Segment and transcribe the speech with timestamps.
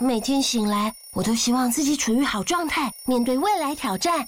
[0.00, 4.26] 每天醒来，我都希望自己处于好状态，面对未来挑战。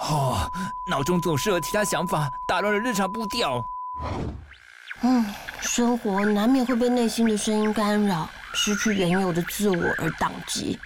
[0.00, 0.50] 哦，
[0.90, 3.64] 脑中总是有其他想法，打乱了日常步调。
[5.02, 5.24] 嗯，
[5.60, 10.76] 生活难免会被内心的声音干扰，失去原有的自我而宕机。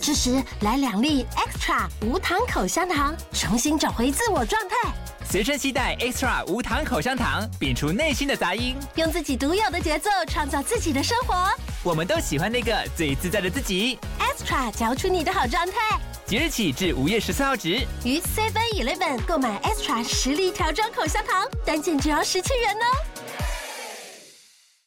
[0.00, 4.90] 这时来两粒 Extra 无糖口香糖，重新找回自我状态。
[5.24, 11.48] 随身携带 Extra 无糖口香糖，摒除内心的杂音，用自己独有的节奏创造自己的生活。
[11.84, 13.98] 我们都喜欢那个最自在的自己。
[14.20, 15.98] Extra 嚼出你的好状态。
[16.24, 17.70] 即日起至五月十四号止，
[18.04, 22.86] 于 Seven Eleven 购买 Extra 实力调装口香糖，单件只要十七元哦。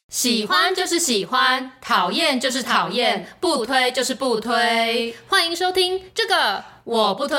[0.08, 5.14] 喜欢就是喜欢，讨厌就是讨厌，不推就是不推。
[5.28, 7.36] 欢迎收听这个我不推。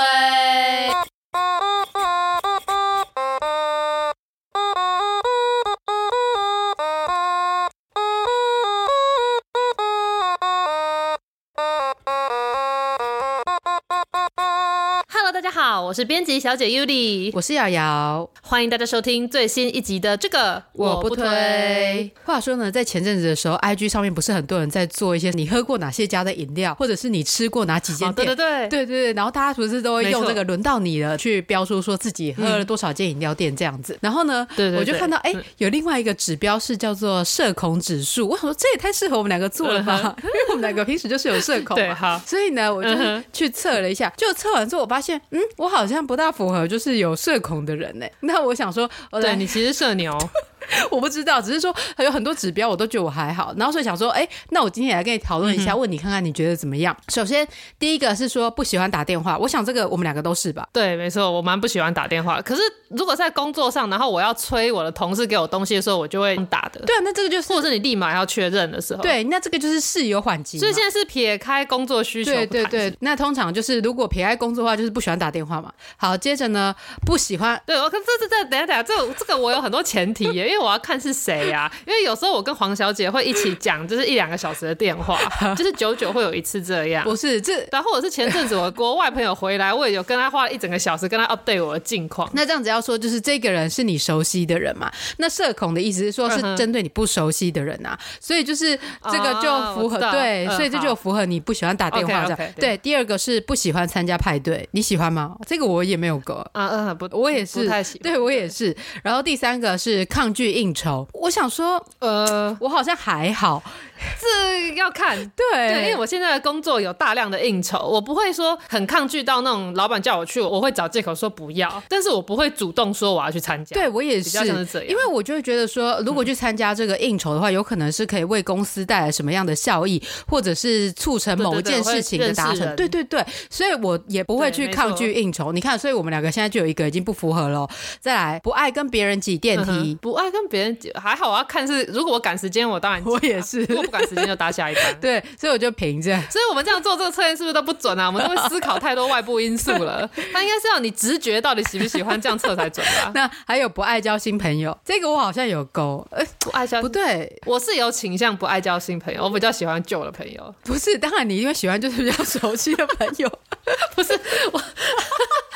[15.76, 22.10] 我是编辑小姐 Yuli，我是瑶瑶，欢迎大家收听最新一集的这个我不推。
[22.24, 28.30] 话说呢，在前阵子的时候，IG 上面不是很多人在做一些你喝过哪些家的饮料，或者是你吃过哪几间店？
[28.30, 29.14] 哦、对对对对对对。
[29.14, 33.94] 然后大家不是都会用这个轮到你了去标出说自己喝了多少间饮料店这样子。
[33.96, 38.30] 嗯、然后呢，对，对对，我就看到哎，有另外一个指标是叫做社恐指数。
[38.30, 40.16] 我想说这也太适合我们两个做了吧？
[40.24, 41.84] 因为 我们两个平时就是有社恐嘛。
[41.84, 42.18] 对，好。
[42.26, 42.90] 所以呢，我就
[43.34, 45.88] 去测了一下，就测完之后，我发现，嗯，我好。
[45.88, 48.06] 像不大符合，就是有社恐的人呢。
[48.20, 48.90] 那我想说，
[49.22, 50.18] 对，你其实社牛。
[50.92, 53.54] 我不知道，只是说有很多指标，我都觉得我还好。
[53.58, 56.96] 然后所以想说，哎，那我今天也来跟你讨论一下，嗯、问你看看你觉得怎么样？
[57.10, 57.48] 首先，
[57.80, 60.68] 第一个是说不喜欢打电话，我想这个我们两个都是吧？
[60.74, 62.42] 对，没错，我蛮不喜欢打电话。
[62.42, 66.82] 可是如果在工作上，然后我要催我的同事给我东西的时候，我就会打的。
[66.86, 70.58] 对啊，那这个就是，或者是你立马要确认的时候，对，那这个就是事有缓急。
[70.58, 72.94] 所以现在是撇开工作需求，对对对。
[73.00, 75.72] 那通常就是如果撇开工作的话，就是不喜欢打电话嘛。
[75.98, 77.62] 好，接着呢，不喜欢。
[77.66, 81.38] 对，我看这这这，等下等下，这这个我有很多前提耶， 因为我要看是谁。
[81.38, 85.20] 对呀，因为有时候我跟黄小姐会一起讲，就是一两个小时的电话，
[85.56, 87.04] 就是久久会有一次这样。
[87.04, 92.30] 不是这，然后我是前阵子我国外朋友回来，我也有跟他花了一整个小时跟他 update 我的近况。
[92.34, 94.92] 那这样子要说，就是这个人是你熟悉的人嘛？
[95.18, 97.98] 那社恐的意思是说，是针对你不熟悉的人啊。
[98.20, 98.78] 所以就是
[99.12, 102.54] 这个就符合，对，所以这就符合你不喜欢打电话这样。
[102.56, 105.36] 对，第二个是不喜欢参加派对，你喜欢吗？
[105.46, 108.12] 这个我也没有过啊，嗯，不，我也是不太喜欢。
[108.12, 108.76] 对，我也是。
[109.04, 111.08] 然后第三个是抗拒应酬。
[111.14, 113.62] 我想说，呃，我好像还好。
[114.22, 123.74] 这要看，对，对，因为我现在的工作有大量的应酬，我不会说很抗拒到那种老板叫我去，我会找借口说不要，但是我不会主动说我要去参加。
[123.74, 132.76] 对，我也是，比较像是这样，因为我就会觉得说，如果去参加这个应酬的话，嗯、有可能是可以为公司带来什么样的效益，或者是促成某一件事情的达成。
[132.76, 135.52] 对对对，所以我也不会去抗拒应酬。
[135.52, 137.68] 你看，所以我们两个现在就有一个已经不符合了。
[138.00, 144.84] 再来，不爱跟别人挤电梯，嗯、不爱跟别人挤，还好我要看是，如果我赶时间，我当然、啊、我也是，不赶时间就搭下一班。
[145.00, 146.12] 对，所以我就凭着。
[146.30, 148.08] 所以我们这样做这个测验是不是都不准啊？
[148.08, 150.06] 我们都会思考太多外部因素了。
[150.34, 153.12] 他应该是要你直觉到底喜不喜欢这样测才准吧？
[153.16, 156.06] 那还有不爱交新朋友，这个我好像有勾。
[156.12, 160.54] 哎，不爱交，不对，我是有倾向不爱交新朋友，我比较喜欢旧的朋友。
[160.64, 163.32] 不是，当然你因为喜欢就是比较熟悉的朋友。
[163.96, 164.14] 不是
[164.52, 164.62] 我，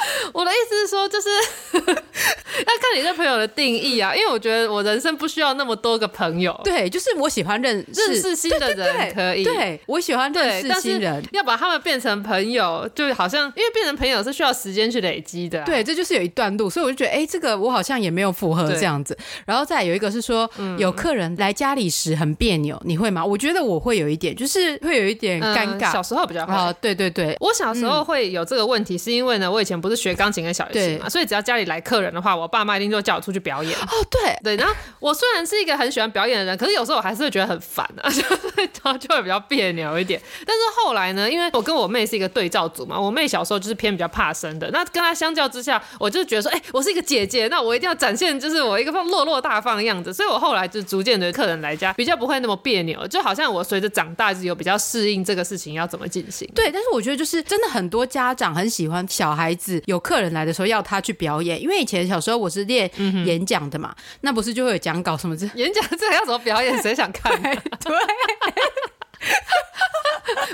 [0.34, 1.30] 我的意思是说，就是
[1.74, 4.16] 要看你对朋友的定义啊。
[4.16, 6.60] 因为我觉得我人生不需要那么多个朋友。
[6.64, 9.44] 对，就是我喜欢认认识新的人可以。
[9.44, 15.64] 对，我喜欢认识新人，要把他们变成朋友，就好像因为变成朋友是需要时间去累积的。
[15.64, 19.18] 对，这就是有一段路，所以我就觉得，哎，这个我好像也没有符合这样子。
[19.46, 23.24] 然后再有一个是说，有客人来家里时很别扭，你会吗？
[23.26, 25.92] 我觉得我会有一点，就是会有一点尴尬。
[25.92, 33.78] 小时候比较好，对对对，我小时候会有这个问题，是因为呢，我以前不是学钢琴跟小提琴嘛，所以只要家里来客人的话，我爸妈一定就叫我出去表演。
[33.78, 40.22] 哦，对对，然后我虽然是一个很喜欢表演的人，可是有时候我还是会觉得很烦啊， 就会就会比较别扭一点。
[40.46, 56.50] 但是后来呢，因为我跟我妹是一个对照组嘛，我妹小时候就是偏比较怕生的，那跟她相较之下，我就觉得说，哎、欸，我是一个姐姐，那我一定要展现就是我一个落落大方的样子，所以我后来就逐渐的客人来家比较不会那么别扭，就好像我随着长大就有比较适应这个事情要怎么进行。
[56.54, 62.90] 对，但是我觉得就是真的很多家长很喜欢小孩子有客人来的时候要他去表演，因为以前小时候我是练
[63.26, 66.82] 演讲的嘛，嗯、那不是就会有讲稿什么之，演讲这还要怎么表演？
[66.82, 67.32] 谁想看？
[67.42, 67.52] 对。
[67.84, 68.64] 对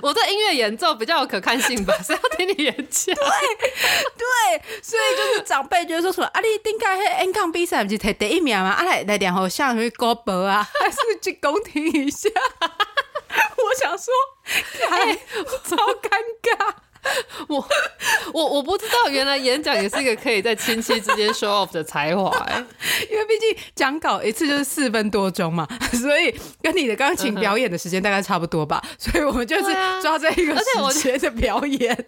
[0.02, 3.16] 我这音乐演奏比较有可看性吧，谁要听你演讲？
[3.16, 3.24] 对
[4.18, 8.70] 对，所以就是长辈觉得说什么啊，你顶该是演讲比赛不是得第一名吗？
[8.72, 12.30] 啊来来，然后向去高博啊， 还是去宫廷一下？
[13.30, 14.14] 我想说，
[14.90, 15.18] 哎，
[15.64, 16.10] 超尴
[16.42, 16.74] 尬。
[17.48, 17.68] 我
[18.34, 22.58] 我我不知道，原来演讲也是一个可以在亲戚之间 show off 的才华哎，
[23.10, 30.56] 因为毕竟讲稿一次就是四分多钟嘛，所以跟你的钢琴表演的时间大概差不多吧，所以我们就是抓这一个
[30.92, 31.96] 时间的表演。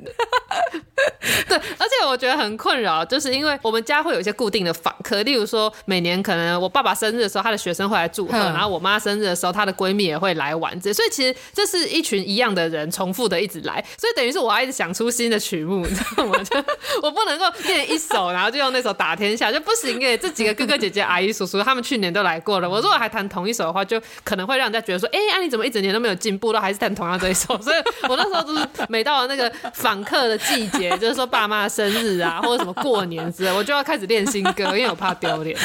[1.47, 16.43] 对，而且我觉得很困扰，就是因为我们家会有一些固定的访客，例如说每年可能我爸爸生日的时候，他的学生会来祝贺，然后我妈生日的时候，她的闺蜜也会来玩，这所以其实这是一群一样的人重复的一直来，所以等于是我要一直想出新的曲目， 你知道吗？
[16.43, 16.57] 就
[17.01, 20.15] 我不能够练一首，然后就用那首打天下就不行哎。
[20.17, 27.59] 这几个哥哥姐姐、阿姨叔叔他们去年都来过了，我如果还弹同一首的话，就可能会让人家觉得说，哎、欸，啊你怎么一整年都没有进步，都还是弹同样这一首？
[27.61, 27.75] 所以
[28.09, 35.57] 我那时候就是每到了那个访客的季节，就是说爸妈生日啊，或者什么过年之类，我就要开始练新歌，因为我怕丢脸。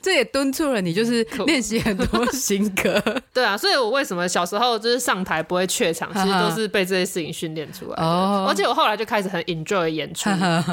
[0.00, 3.02] 这也敦促了你，就是练习很多新歌。
[3.32, 8.02] 对啊，所以我为什么小时候就是上台不会怯场，其实都是被这些事情训练出来的。
[8.02, 10.28] 哦，而且我后来就开始很 enjoy 演出，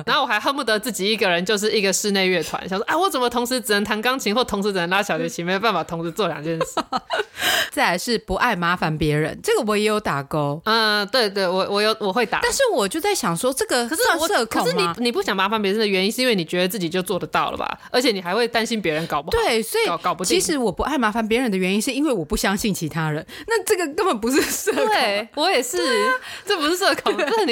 [0.05, 6.65] 然后我还恨不得自己一个人就是一个室内乐团，想说啊，我怎么同时只能弹钢琴或同时只能拉小提琴，没有办法同时做两件事。
[7.71, 10.59] 再来是不爱麻烦别人，这个我也有打勾。
[10.65, 17.79] 嗯，对对，我我有我会打，但是我就在想说，这个可是我可是你你不想麻烦别人的原因，是因为你觉得自己就做得到了吧？
[17.91, 19.37] 而且你还会担心别人搞不好。
[19.37, 20.39] 对，所以搞搞不定。
[20.39, 23.25] 其实我不爱麻烦别人的原因，是因为我不相信其他人。
[23.47, 24.85] 那这个根本不是社恐。
[24.87, 26.13] 对，我也是，啊、
[26.45, 27.45] 这不是社恐， 这是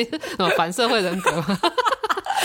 [0.56, 1.32] 反社会人格？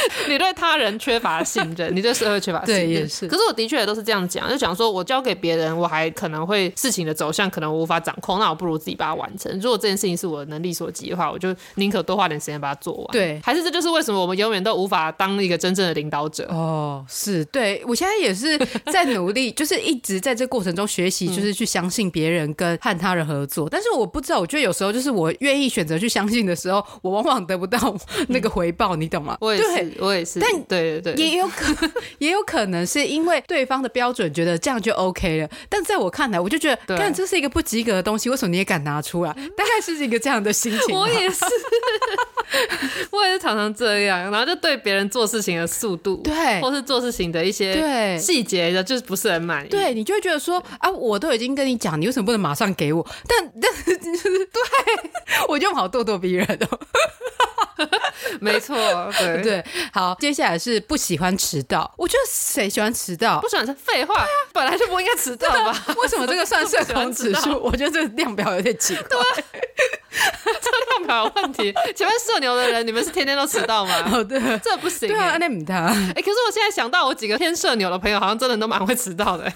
[0.29, 2.87] 你对他人缺乏信任， 你对社会缺乏信任。
[2.87, 3.27] 对，也是。
[3.29, 9.53] 可是我的确也都是这样讲，就讲说我交给别人，我还可能会事情的走向可能无法掌控，那我不如自己把它完成。
[9.61, 13.07] 如果这件事情是我的能力所及的话，我就宁可多花点时间把它做完。
[13.13, 16.45] 对，还是这就是为什么我们永远都无法当一个真正的领导者。
[16.51, 18.59] 哦，是对，我现在也是
[18.93, 23.67] 在努力， 就是一直在这过程中学习，就是去相信别人跟和他人合作。
[23.67, 27.95] 嗯、但是我不知道，我觉得有时候就是我愿意选择去相信的时候，我往往得不到
[28.29, 29.37] 那个回报，嗯、你懂吗？
[29.41, 30.41] 我也是，我也是。
[30.41, 35.49] 但对对对，也有可能，也有可能是因为对方的标准觉得这样就 OK 了。
[35.69, 39.33] 但在我看来，我就觉得，看这是一个不及格的东西，为什么你也敢拿出来？
[39.57, 40.97] 大概是一个这样的心情。
[40.97, 41.45] 我也是，
[43.11, 49.69] 我也是常常这样，然后就对别人做事情的速度，对，或是做事情的一些对细节的，就是不是很满意。
[49.69, 53.07] 对，你就会觉得说啊，我都已经跟你讲，你为什么不能马上给我？
[53.27, 55.11] 但但是就是对，
[55.49, 56.79] 我就好咄咄逼人哦。
[58.41, 58.77] 没错，
[59.19, 61.93] 对对，好，接下来是不喜欢迟到。
[61.97, 63.41] 我觉得谁喜欢迟到？
[63.41, 65.85] 不喜欢是废话，本来就不应该迟到吧？
[65.97, 67.59] 为什么这个算社恐指数？
[67.63, 69.05] 我觉得这个量表有点奇怪。
[69.05, 69.45] 对，
[70.61, 71.73] 这个量表有问题。
[71.95, 73.95] 前面社牛的人，你们是天天都迟到吗？
[74.13, 75.09] 哦，对，这不行。
[75.09, 75.33] 对啊。
[75.35, 79.51] 哎，可是我现在想到，我几个偏社牛的朋友，好像真的都蛮会迟到的。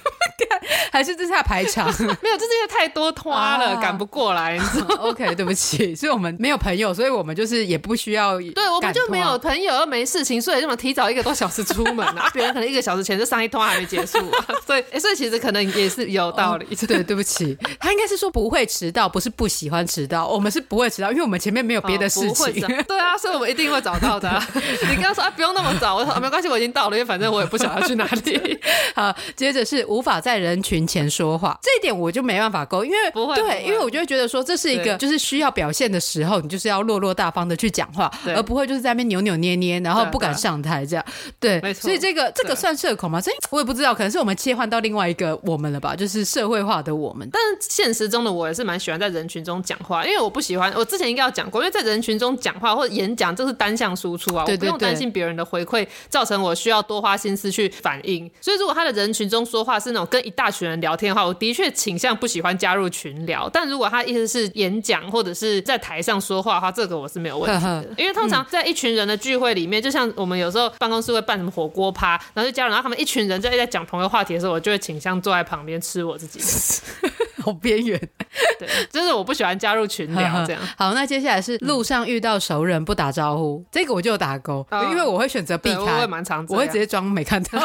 [0.91, 1.87] 还是这是他排场？
[1.87, 4.59] 没有，这是因为太多拖了，赶不过来。
[4.99, 8.39] OK，对不起，所以我们没有朋友，所以我们就是也不需要。
[8.39, 12.31] 对，我们就没有朋友，又没事情，所以这么提早一个多小时出门啊？
[12.33, 14.19] 别人可能一个小时前就上一通还没结束，
[14.65, 16.67] 所以，所以其实可能也是有道理。
[16.87, 20.25] 对，对不起，他应该是说不会迟到，不是不喜欢迟到。
[20.29, 22.53] 我们是不会迟到，因为我们前面没有别的事情。
[22.87, 24.31] 对啊，所以我们一定会找到的。
[24.89, 28.59] 你刚刚说啊，不用那么早，我说没关系，我已经到了，因为反正我也不晓得要去哪里。
[28.95, 41.05] 好，接着是无法在人群前说话，这一点我就没办法勾，因为不会，对，因为我就会觉得说这是一个就是需要表现的时候，你就是要落落大方的去讲话，而不会就是在那边扭扭捏捏，然后不敢上台这样。
[41.41, 41.83] 对，没错。
[41.83, 43.21] 所以这个这个算社恐吗？
[43.21, 47.29] 所以我也不知道，可能是我们切换到另外一个我们了吧，就是社会化的我们。
[47.33, 58.31] 但是现实中的我也是蛮喜欢在人群中讲话，因为我不喜欢，我之前应该要讲过，因为在人群中讲话或者演讲，这是单向输出啊，我不用担心别人的回馈造成我需要多花心思去反应。
[58.41, 63.49] 所以如果他的人群中说话是那种跟一大群人聊天的话，我的确倾向不喜欢加入群聊。
[63.49, 77.13] 但如果他意思是演讲或者是在台上说话的话，这个我是没有问题的， 因为通常在一群人的聚会里面，就像我们有时候办公室会办什么火锅趴，然后就加入，然后他们一群人就在讲同一个话题的时候，我就会倾向坐在旁边吃我自己的，
[77.43, 77.99] 好边缘。
[78.59, 80.63] 对，就是我不喜欢加入群聊这样。
[80.77, 87.59] 好，那接下来是路上遇到熟人不打招呼，这个我就打勾，因为我会选择避开，我会蛮常，我会直接装没看到。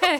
[0.00, 0.10] 对，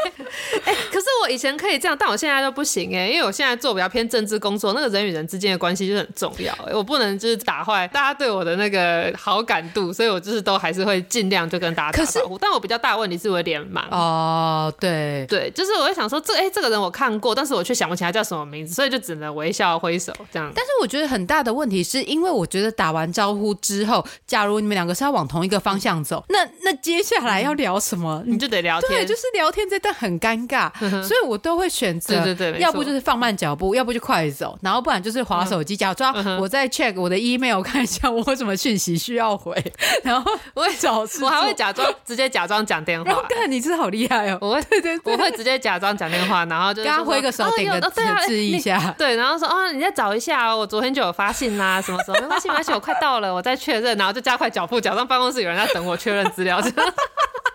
[0.65, 12.39] 哎，可是我以前可以这样，但我现在都不行哎，因为我现在做比较偏政治工作，那个人与人之间的关系就很重要，我不能就是打坏大家对我的那个好感度，所以我就是都还是会尽量就跟大家打招呼。
[12.39, 20.13] 但我比较大的问题是我脸盲哦，对对，就是我会想说这哎这个人我看过，但是我却想不起来叫什么名字，所以就只能微笑挥手。
[20.33, 20.51] 这样。
[20.55, 28.23] 但是我觉得很大的问题是因为我觉得打完招呼之后，假如你们两个是要往同一个方向走，那那接下来要聊什么？
[28.27, 30.71] 你就得聊天，对，就是聊天这段很尴尬，
[31.03, 39.55] 所以我都会选择，对对对，要不就是放慢脚步，要不就快走，然后不然就是划手机，假装我在 check 我的 email 看一下我有什么讯息需要回，
[40.03, 43.23] 然后 我会找，我还会假装直接假装讲电话。
[43.29, 44.39] 看你真的好厉害哦！
[44.41, 56.61] 我会对对，我会直接假装讲电话，然后就跟他挥个手顶个字一下，对，然后说哦，你再找一下，我昨天就有发信啦，什么什么，没关系没关系，我快到了，我再确认，然后就加快脚步，假装办公室有人在等我确认资料。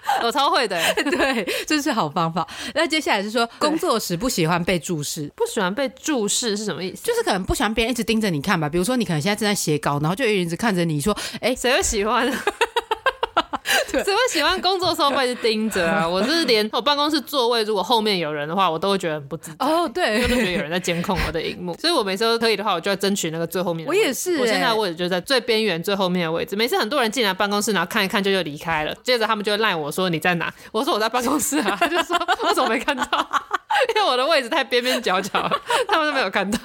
[0.24, 2.48] 我超会的， 对，这是好方法。
[2.74, 7.04] 那接下来是说，工作时不喜欢被注视，不喜欢被注视是什么意思？
[7.04, 8.70] 就是可能不喜欢别人一直盯着你看吧。
[8.70, 12.32] 比如说，你可能现在正在写稿，然后就有人一直看着你说：“哎，谁会喜欢？”
[13.64, 16.08] 谁会喜欢工作时候被盯着啊？
[16.08, 19.66] 我是连我办公室座位，如果后面有人的话，我都会觉得很不自在。
[19.66, 23.88] 哦，对，都觉得有人在监控我的荧幕，所以我每次都可以的话，我就要争取那个最后面。
[23.88, 26.56] 我也是，我现在位置就在最边缘、最后面的位置。
[26.56, 30.54] 每次很多人进来办公室，然后看一看就就离开了，接着他们就会赖我说你在哪？
[30.72, 33.06] 我说我在 办公室啊，他 就说我怎么没看到？
[33.94, 35.52] 因为我的位置太边边角角了，
[35.86, 36.58] 他们都没有看到。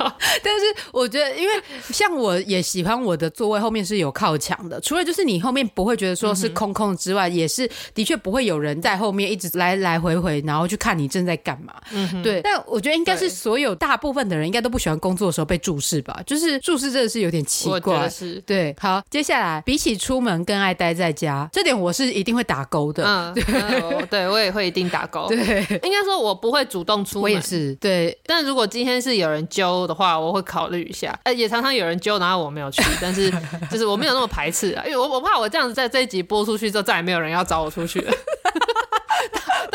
[0.45, 1.55] 但是我觉得，因为
[1.93, 11.75] 像我也喜欢我的座位后面是有靠墙的，除了就是你后面不会觉得说是空空之外，嗯、也是的确不会有人在后面一直来来回回，然后去看你正在干嘛。
[11.93, 12.41] 嗯，对。
[12.43, 18.09] 但我觉得应该是所有大部分的人应该都不喜欢工作的时候被注视吧，就是注视真的是有点奇怪。
[18.09, 18.41] 是。
[18.47, 23.05] 对，好，接下来比起出门更爱待在家，这点我是一定会打勾的。
[23.05, 25.29] 嗯， 对，嗯、对我也会一定打勾。
[25.29, 25.39] 对，
[25.83, 27.23] 应该说我不会主动出门。
[27.23, 27.75] 我也是。
[27.77, 31.19] 对，但如果今天是有人揪的话，我会考虑一下。
[31.23, 33.33] 哎，也常常有人揪，然后我没有去，但是
[33.71, 38.05] 就是我没有那么排斥啊，因为我我怕我这样子在这一集播出去之后，再也没有人要找我出去。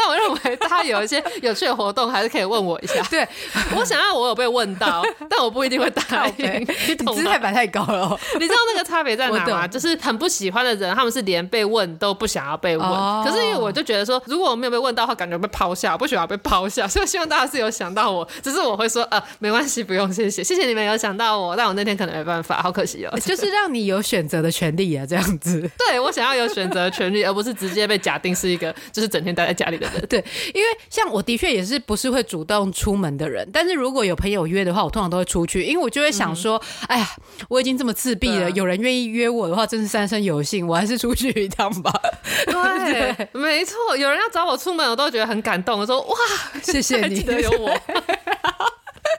[0.05, 3.01] 但我认为他有一些 有趣的活动，还是可以问我一下。
[3.09, 3.27] 对，
[3.75, 6.62] 我想要我有被问到， 但我不一定会答应。
[6.62, 6.95] 你？
[6.95, 8.15] 姿态摆太高了。
[8.35, 9.67] 你知道那个差别在哪吗？
[9.67, 12.88] 就是很不喜欢的人，他们是连被问都不想要被问。
[13.24, 18.27] 可是因为我就觉得说，如果我没有被问到的话，感觉被抛下，我不喜欢被抛下， 所以希望大家是有想到我。
[18.43, 21.55] 只是我会说，呃，没关系，不用，谢谢，谢谢你们有想到我。
[21.55, 23.19] 但我那天可能没办法，好可惜哦。
[23.19, 25.67] 就是让你有选择的权利啊，这样子。
[25.79, 29.94] 对，我想要有选择的权利，而不是直接被假定是一个就是整天待在家里的人。
[30.07, 30.23] 对，
[30.53, 37.09] 因为像我的确也是不是会主动出门的人，但是如果有朋友约的话，我通常都会出去，因为我就会想说，嗯、哎呀，
[37.49, 41.93] 我已经这么自闭了，啊、有人愿意约我的话，真是三生有幸，我还是出去一趟吧。
[42.45, 45.79] 对，对没错，有人要找我出门，我都觉得很感动。
[45.79, 46.15] 我说哇，
[46.61, 47.75] 谢谢你，记得有我。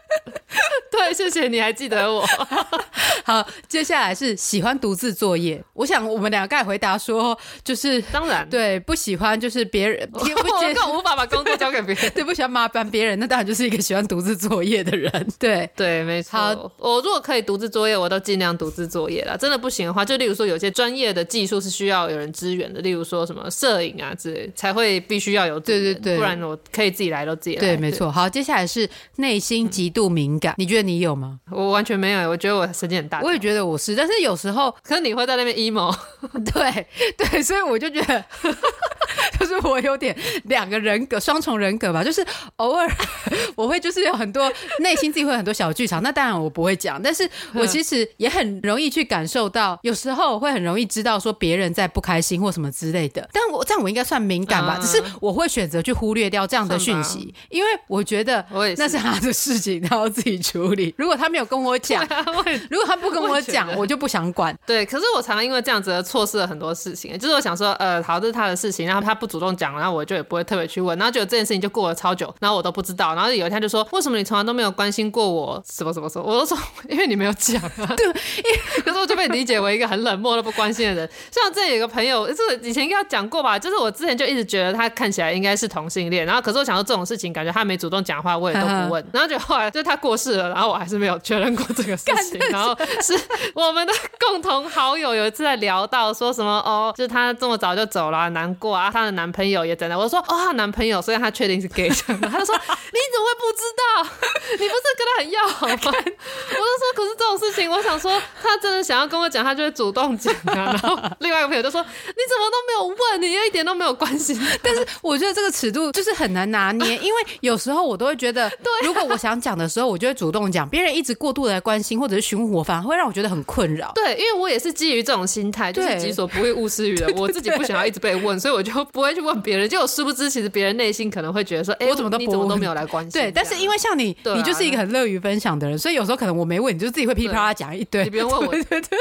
[0.90, 2.24] 对，谢谢你还记得我。
[3.24, 5.62] 好，接下来是喜欢独自作业。
[5.74, 15.10] 我想我们两个回答说，就是当然对，不喜欢就是别人， 不我更无法把工作交给别人，对，不喜欢麻烦别人，那当然就是一个喜欢独自作业的人。
[15.38, 16.38] 对对，没错。
[16.38, 19.36] 好，我如果可以独自作业，我都尽量独自作业了。
[19.36, 25.58] 真的不行的话，就例如说有些专业的技术是需要有人支援的，例如说什么摄影啊之类，才会必须要有。
[25.58, 27.60] 对对对，不然我可以自己来都自己来。
[27.60, 28.10] 对，没错。
[28.10, 30.82] 好，接下来是内心极度敏感，你觉得？
[30.82, 31.40] 你有吗？
[31.50, 33.22] 我完全没有，我觉得我神经很大。
[33.22, 35.92] 我也觉得我是，但是有时候，可是你会在那边 emo，
[36.52, 36.86] 对
[37.16, 38.24] 对，所以我就觉得，
[39.40, 42.04] 就是我有点两个人格，双重人格吧。
[42.04, 42.24] 就是
[42.56, 42.88] 偶尔
[43.56, 53.28] 我会就是有很多内心自己会有很多小剧场，那当然我不会讲，但是我其实也很容易去感受到，有时候会很容易知道说别人在不开心或什么之类的。
[53.32, 54.78] 但我这样我应该算敏感吧？
[54.80, 58.44] 只是我会选择去忽略掉这样的讯息，因为我觉得
[58.76, 60.94] 那是他的事情，然后自己处理。
[60.96, 62.02] 如果他没有跟我讲，
[62.70, 64.56] 如果他不跟我讲，我，我就不想管。
[64.66, 67.18] 对，可是我常常因为这样子而错失了很多事情。
[67.18, 73.14] 就是我想说，呃，好，这是他的事情，然后他不主动讲，然后我就也不会特别去问，然后觉得这件事情就过了超久，然后我都不知道。
[73.14, 75.62] 然后有一天就说，为什么你从来都没有关心过我？
[75.70, 76.24] 什么什么什么？
[76.26, 76.56] 我都说，
[76.88, 77.94] 因为你没有讲啊。
[77.96, 81.08] 对，因为可是我就被理解为一个很冷漠、都不关心的人。
[81.30, 83.58] 像这有个朋友，这以前应该讲过吧？
[83.58, 89.04] 就是我之前就一直觉得他看起来应该是同性恋，然后可是我想说这种事情，感觉他没主动讲话，我也都不问。
[89.12, 90.66] 然后就后来就他过世了，然后。
[90.66, 93.16] 我还是没有确认过这个事情， 然后是
[93.54, 99.96] 我们的共同好友有一次在聊到说什么哦，就是她这么早就走了，难过啊，她的男朋友也在那。
[99.96, 101.88] 我说哦，她男朋友，所以她确定是 gay。
[101.88, 104.10] 他就说你怎么会不知道？
[104.58, 105.76] 你不是跟他很要好吗？
[105.86, 110.52] 我就说可是这种事情，我想说，他真的想要跟我讲，他就会主动讲啊。
[110.54, 111.86] 然后另外一个朋友就说：“你
[112.28, 113.22] 怎么都没有问？
[113.22, 120.68] 你一点都没有关心。”但是我觉得这个尺度就是很难拿捏，因为有时候我都会觉得，对，如果我想讲的时候，我就会主动讲。
[120.68, 123.92] 别人一直过度的来关心或者是询问我，反而会让我觉得很困扰。
[123.94, 127.12] 对，因为我也是基于这种心态，就是己所不欲，勿施于人。
[127.16, 129.68] 我自己不想要一直被问，所以我就不会去问别人。
[129.68, 138.04] 就我殊不知，其实别人内心可能会觉得说：“哎，我怎么都你怎么都没有来关心？”对，但是因为像你，你就是一个很乐于分享的人，所以有时候可能我没问，你就自己会噼里啪啦讲一堆。
[138.04, 138.98] 你不用问我，对对对。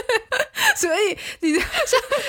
[0.76, 1.64] 所以你像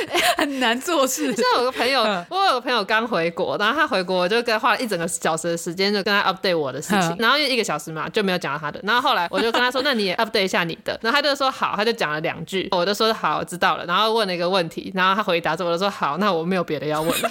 [0.36, 1.34] 很难做事。
[1.34, 7.16] 像有个朋友，我有个朋友刚回国，然后他回国我就跟他花了一整个小时的时间，就跟他 update 我的事情。
[7.18, 8.80] 然后一个小时嘛，就没有讲到他的。
[8.82, 17.30] 然后后来我就跟他说：“那你也 update 一下你的。”然后他就说：“好。”他就讲了两句，我就说：“好，知道了。”然后问了一个问题，然后他回答着，我就说：“好，那我没有别的要问了。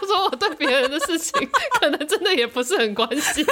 [0.00, 3.44] 他说：“我对别人的事情， 可能真的也不是很关心。”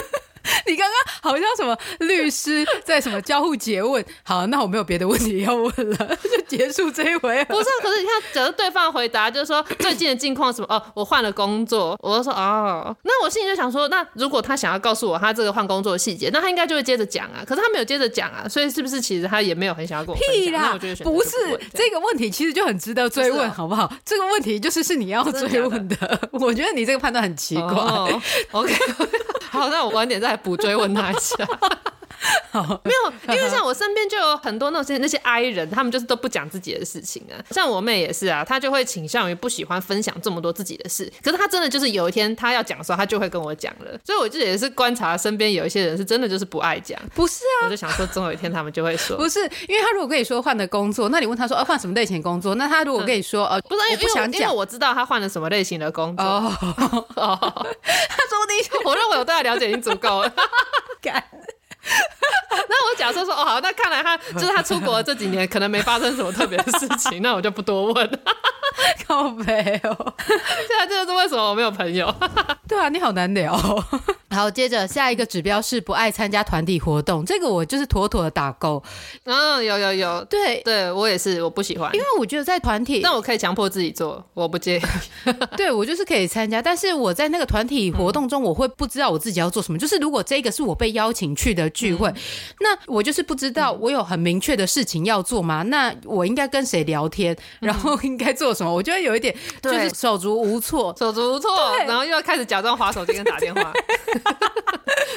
[0.66, 7.44] 你刚刚好像什么律师在什么交互诘问，好，那我没有别的问题要问了， 就结束这一回。
[7.46, 17.44] 不是，可是你看，假如对方回答就是说 最近的近况什么哦，我换了工作，我就说哦，那我心里就想说，那如果他想要告诉我他这个换工作的细节，那他应该就会接着讲啊。
[17.46, 20.20] 可是他没有接着讲啊，所以是不是其实他也没有很想要跟我？
[20.20, 21.30] 屁啦，我觉得不是
[21.74, 23.92] 这个问题，其实就很值得追问，啊、好不好？
[24.04, 26.20] 这个问题就是是你要追问的。
[26.32, 27.62] 我觉得你这个判断很奇怪。
[27.64, 28.20] 哦、
[28.52, 28.74] OK，
[29.50, 31.36] 好，那我晚点再补追问他一下。
[32.84, 37.38] 没有，因为像我身边就有很多那些那些 I 人，他们就是都不讲自己的事情啊。
[37.50, 41.10] 像我妹也是啊，她就会倾向于不喜欢分享这么多自己的事。
[41.22, 43.98] 可是她真的就是有一天她要讲的时候，她就会跟我讲了。
[44.04, 46.98] 所以我就也是观察身边有一些人是真的就是不爱讲。
[47.14, 56.24] 不是啊，我就想说总有一天他们就会说，不是，因为他如果跟你说换的工作，那你问他说呃换什么类型工作，那他如果跟你说呃不是，因为不想讲，因为我知道他换了什么类型的工作。
[56.24, 56.52] 哦，
[57.14, 60.32] 他说不定我认为我对他了解已经足够了。
[62.68, 68.18] 那我假设说哦好，那看来他 就是他出国这几年可能没发生什么特别的事情， 那我就不多问了。
[69.06, 72.14] 靠北哦，现在这就是为什么我没有朋友。
[72.68, 73.58] 对啊，你好难聊。
[74.30, 78.80] 好，接着下一个指标是不爱参加团体活动，这个我就是妥妥的打勾。
[79.24, 84.82] 嗯，有有有，对对，我也是，我不喜欢，因为我觉得在团体，但我可以强迫自己做，我不介意。
[85.56, 89.78] 对我就是可以参加，但是我在那个团体活动中，我会不知道我自己要做什么。
[89.78, 92.12] 就是如果这个是我被邀请去的聚会，
[92.58, 95.62] 那我就是不知道我有很明确的事情要做吗？
[95.68, 98.74] 那我应该跟谁聊天，然后应该做什么？
[98.74, 99.32] 我觉得有一点
[99.62, 101.50] 就是手足无措，手足无措，
[101.86, 103.72] 然后又要开始假装划手机跟打电话。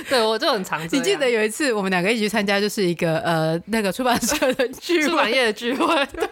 [0.07, 0.79] 对，我就很常。
[0.91, 5.87] 你记得有一次我们两个一起去参加，就是一个呃那个出版社的聚会，出版业的聚会。
[6.13, 6.27] 对。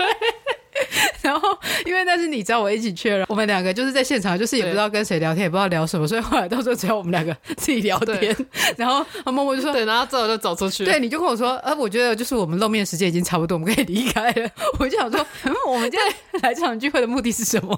[1.22, 1.50] 然后
[1.86, 8.36] 因为那是你找我一起去了，我们两个就是在现场，就是也不知道跟谁聊天，也不知道聊什么，所以后来到时候只有我们两个自己聊天。
[8.78, 10.86] 然后默默就说：“对。”然后之后就走出去。
[10.86, 14.50] 对，你就跟我说：“呃，我觉得就是我们露面时间已经差不多，我们可以离开了。”
[14.80, 17.76] 我就想说：“嗯，我们今天来这场聚会的目的是什么？”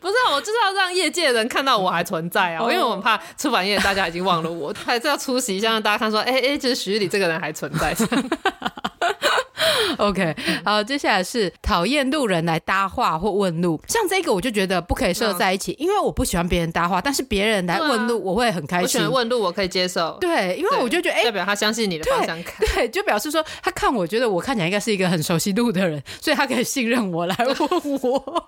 [0.00, 7.94] 不是啊，我就是要让业界的人看到我还存在啊，因为我们怕出版业大家已经忘了我，还是要出席一下，让大家看说，哎哎，其实徐礼这个人还存在。
[9.98, 18.84] OK，好，接下来是讨厌路人来搭话或问路，像这个我就觉得不可以设在一起，因为我不喜欢别人搭话，但是别人来问路我会很开心。
[18.84, 22.42] 我喜欢问路我可以接受，对，因为我就觉得哎，代表他相信你的方向。
[22.42, 27.56] 感， 对，就表示说他看我觉得我看起来应该是一个很熟悉路的人，所以他可以信任我来问
[28.02, 28.46] 我。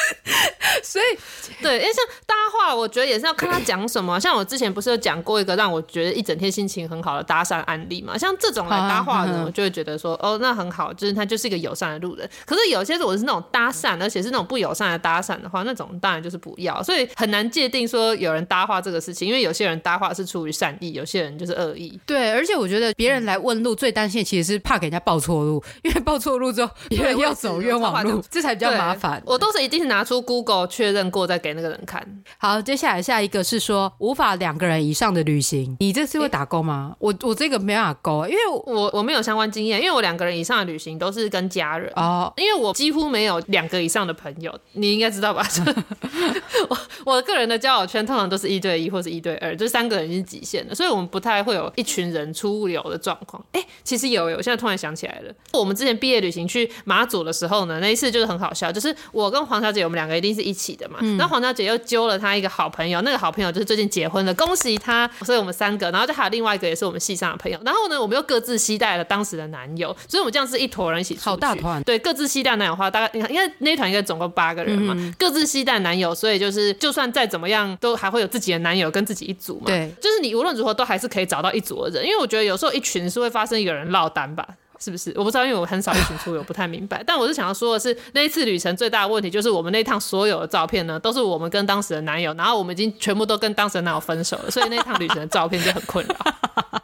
[0.82, 1.18] 所以，
[1.62, 4.18] 对，因为像搭话，我觉得也是要看他讲什么。
[4.18, 8.16] 像我之前不是有讲过一个让我觉得一整天心情很好的搭讪案例嘛？
[8.16, 12.28] 像这种来搭话的人，我就会觉得说，哦，那很好，就是他就是一个友善的路人。
[12.46, 16.82] 可是有些如果是那种搭讪，而且是那种不友善的搭讪的话，那种当然就是不要。
[16.82, 21.98] 所以很难界定说有人搭话这个事情，因为有些人搭话是出于善意，有些人就是恶意。
[22.06, 29.22] 对，而且我觉得别人来问路最担心的其实是怕给人家报错路，因为报错路之后别人要走冤枉路，这才比较麻烦。
[29.26, 32.00] 我都是一定是拿出 Google 确认过再给那个人看。
[32.38, 36.92] 好，接下来下一个是说无法两个人以上的旅行，你这次会打勾吗？
[36.92, 45.44] 欸、我我这个没办法勾，因为我我没有相关经验，因为我两个人以上的旅行都是跟家人哦，因为我几乎没有两个以上的朋友，你应该知道吧？
[46.70, 53.44] 我我个人的交友圈通常都是一对一或是一对二，就三个人已经极限了，所以我们不太会有一群人出游的状况。
[53.52, 60.98] 哎、欸，其实有，有，我现在突然想起来了，我们之前毕业旅行去马祖的时候呢，那一次就是很好笑，就是我跟黄小姐我们两个一定是一起的嘛。
[61.02, 65.08] 嗯、然后黄小姐又揪了她一个好朋友，那个好朋友就是最近结婚了，恭喜她。
[65.24, 67.58] 所以我们三个，然后就还有另外一个也是我们系上的朋友。
[67.64, 71.24] 然后呢，我们又各自携带了当时的男友，所以我们这样是一坨人一起出去。
[71.24, 71.82] 好大团。
[71.82, 79.66] 对，各自携带男友的话，大概你看，因为那团应该总共八个人嘛，嗯、各自携带男友，所以就是就算再怎么样，都还会有自己的男友跟自己一组嘛。
[79.66, 84.46] 对，就是你无论如何都还是可以找到一组的人，因为我觉得有时候一群是会发生一个人落单吧。
[84.82, 85.12] 是不是？
[85.14, 87.02] 我不知道，因为我很少一群出游，不太明白。
[87.06, 96.14] 但我是想要说的是，那一次旅程最大的问题就是，我们那趟所有的照片呢，都是我们跟当时的男友，然后我们已经全部都跟当时的男友分手了，所以那趟旅程的照片就很困扰。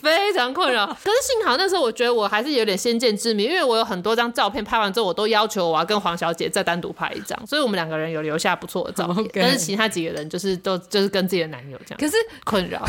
[0.00, 9.20] 非常困扰，可是幸好那时候我觉得我还是有点先见之明，因为我有很多张照片拍完之后，我都要求我要跟黄小姐再单独拍一张，所以我们两个人有留下不错的照片。
[9.30, 9.42] Okay.
[9.42, 12.82] 但是其他几个人就是都就是跟自己的男友这样，可是困扰。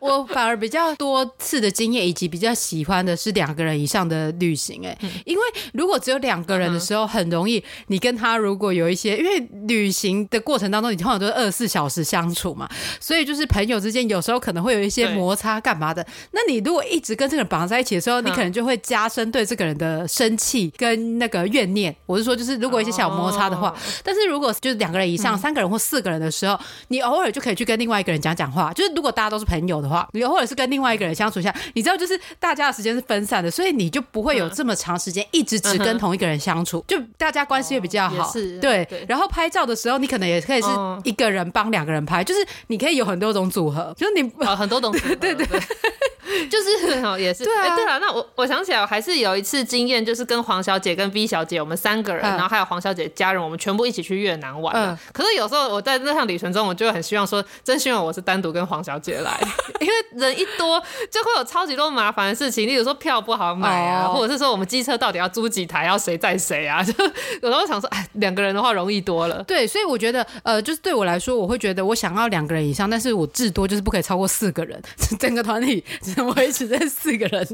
[0.00, 4.86] 我反而比较多次的经验，以及比较喜欢的是两个人以上的旅行。
[4.86, 5.42] 哎，因为
[5.74, 12.68] 如果只有两个人的时候，很容易你跟他如果有一些，因为旅行的过程当中，你通常都是二十四小时相处嘛，
[13.00, 16.06] 所以就是朋友之间有时候可能会有一些摩擦，干嘛的？
[16.30, 21.94] 那你如果一直跟这个人绑在一起的时候，你可能就会加深对这个人的生气跟那个怨念。
[22.06, 28.72] 我是说，就是如果一些小摩擦的话，但是如果就是两个人以上、三个人或四个人的时候，你偶尔就可以去跟另外一个人讲讲话。
[28.72, 38.30] 就是如果大家都是朋友的话，你偶尔是跟另外一个人相处一下，你知道，就是大家的时间是分散的，所以你就不会有这么长时间一直只跟同一个人相处，就大家关系会比较好。
[38.60, 40.68] 对，然后拍照的时候，你可能也可以是
[41.04, 45.46] 一个人帮两个人拍，就是你可以有很多种组合，就是你很多种组合，对 对。
[45.46, 45.60] 对。
[46.50, 47.74] 就是哦，也是对啊。
[47.74, 54.74] 对了，那我我想起来，我还是有一次经验，就是跟黄小姐跟 B 小姐，我们三个人，然后还有黄小姐家人，我们全部一起去越南玩。
[54.76, 54.98] 嗯。
[55.12, 59.38] 可是有时候我在那趟旅程中，我就很希望说，真希望我是单独跟黄小姐来，
[59.80, 66.82] 因为人一多就会有超级多麻烦的事情，例如说票不好买啊，或者是说我们机车到底要租几台，要谁载谁啊？
[66.84, 66.92] 就
[67.42, 69.42] 有时候想说，哎，两个人的话容易多了。
[69.44, 74.80] 对，所以我觉得，呃，就是对我来说，我会觉得我想要两个人以上，但是我至多就是不可以超过四个人，
[75.18, 75.84] 整个团体。
[76.24, 77.46] 我一直在四个人，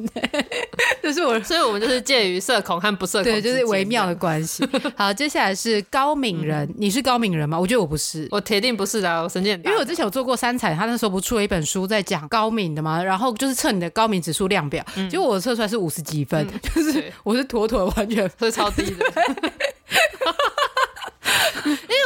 [1.03, 4.67] 就是我，所以我们就是介于社恐和不社恐，对，就是微妙的关系。
[4.97, 7.59] 好，接下来是高敏人，嗯、你是高敏人吗？
[7.59, 19.05] 我觉得我不是，我铁定不是的，我神经，因为我之前有做过三彩，他那时候不出了一本书在讲高敏的嘛，然后就是测你的高敏指数量表，嗯、结果我测出来是五十几分，嗯、就是我是妥妥完全是超低的。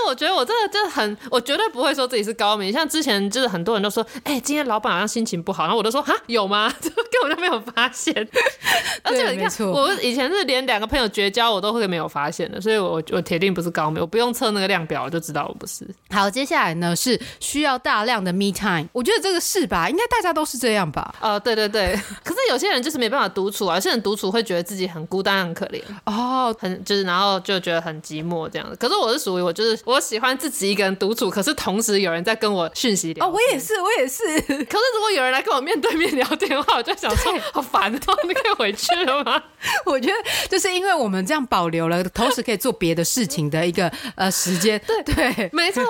[0.08, 2.72] 我觉得我真的就很，我绝对不会说自己是高明。
[2.72, 6.72] 像之前就是很多人都说，哎、欸，今天老板好像心情不好，然后我都说，哈，有吗？
[6.80, 8.14] 就根本就没有发现。
[9.04, 12.60] 而且你看，我以前是连两个朋友绝交，我都会没有发现的。
[12.60, 15.86] 所以我我铁定不是高明，我不用测那个量表，我就知道我不是。
[16.10, 19.88] 好，接下来呢是需要大量的 me time，我觉得这个是吧？
[19.90, 21.14] 应该大家都是这样吧？
[21.20, 21.98] 哦，对对对。
[22.24, 28.76] 可是有些人就是没办法独处啊，有些人独处会觉得自己很孤单、很可怜哦，很就是然后就觉得很寂寞这样子。
[28.76, 33.26] 可是我是属于我就是我喜欢自己一个人独处，可是同时有人在跟我讯息聊。
[33.26, 34.22] 哦，我也是，我也是。
[34.46, 39.42] 可是如果有人来跟我面对面聊天的话，我就想说 好烦哦，你可以回去了吗？
[39.84, 40.14] 我觉得
[40.48, 44.80] 就是因为我们这样保留了，同时可以做别的事情的一个呃时间。
[44.86, 45.82] 对对，没错。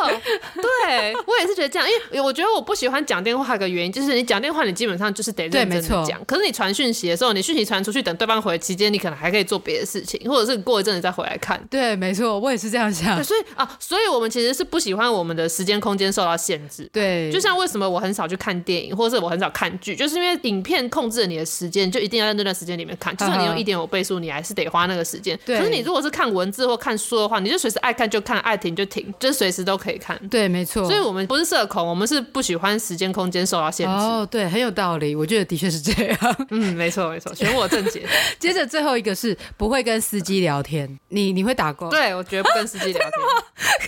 [0.54, 6.24] 对，我也是觉得这样，因为我觉得我不喜欢讲电话的原因，就是你讲电话，你基本上就是得认真的讲。
[6.24, 11.62] 可是你传讯息的时候，你讯息传出去，等对方回期间，你可能还可以做别的事情，或者是过一阵子再回来看。
[11.70, 13.22] 对，没错，我也是这样想。
[13.22, 16.88] 所以啊，所以我们其实是不喜欢我们的时间空间受到限制。
[16.92, 23.16] 对，就像为什么我很少去看电影，或者是我很少看剧，就是因为影片控制了你的时间，就一定要在那段时间里面看。
[23.16, 25.38] 就算你用一点五倍速，你还是得花那个时间。
[25.44, 25.58] 对。
[25.58, 30.18] 可是你如果是看文字或看书的话，你就随时爱看就看，爱停就停，就是随时都可以看。
[30.28, 30.84] 对，没错。
[30.84, 33.92] 所以我们不是社恐，我们是不喜欢时间空间受到限制。
[33.92, 35.14] 哦，对，很有道理。
[35.14, 36.18] 我觉得的确是这样。
[36.50, 38.06] 嗯，没错没错，选我正解。
[38.38, 41.88] 接着最后一个是不会跟司机聊天，你你会打勾？
[41.90, 43.10] 对，我绝对不跟司机聊天。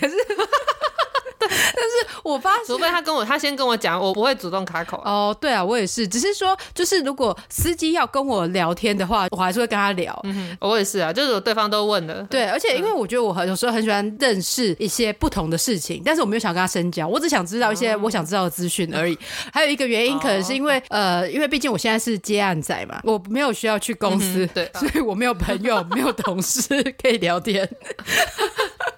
[0.01, 0.15] 可是。
[1.41, 5.01] 但是我发现，除非他跟我，他先跟我讲，我不会主动开口。
[5.03, 10.17] 哦，对啊，我也是，只是说，就是如果司机要跟我聊天的话，我还是会跟他聊。
[10.23, 12.23] 嗯，我也是啊，就是对方都问了。
[12.29, 19.17] 对，而且因为我觉得我很有时候很喜欢认识一些不同的事情，但是我没有想跟他深交，我只想知道一些我想知道的资讯而已。
[19.51, 27.67] 还有一个原因，可能是因为呃，因为毕竟我现在是接案仔嘛，我没有需要去公司，对，所以我没有朋友，没有同事可以聊天。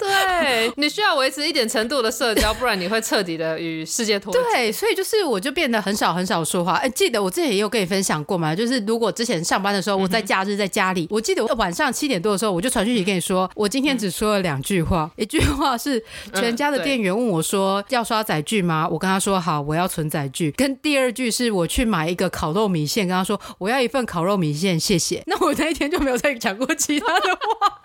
[0.04, 4.40] 对，你需要维持一点程度的社交，不然你会彻底的与世界脱节。
[4.52, 6.74] 对，所以就是我就变得很少很少说话。
[6.74, 18.88] 哎，记得我之前也有跟你分享过嘛，就是如果之前上班的时候，我在假日在家里，嗯、我记得我晚上七点多的时候，我就传讯息跟你说，我今天只说了两句话，嗯、一句话是全家的店员问我说、嗯、要刷载具吗？
[18.90, 20.52] 我跟他说好，我要存载具。
[20.52, 25.24] 跟第二句是我去买一个烤肉米线，跟他说我要一份烤肉米线，谢谢。
[25.26, 27.82] 那我那一天就没有再讲过其他的话。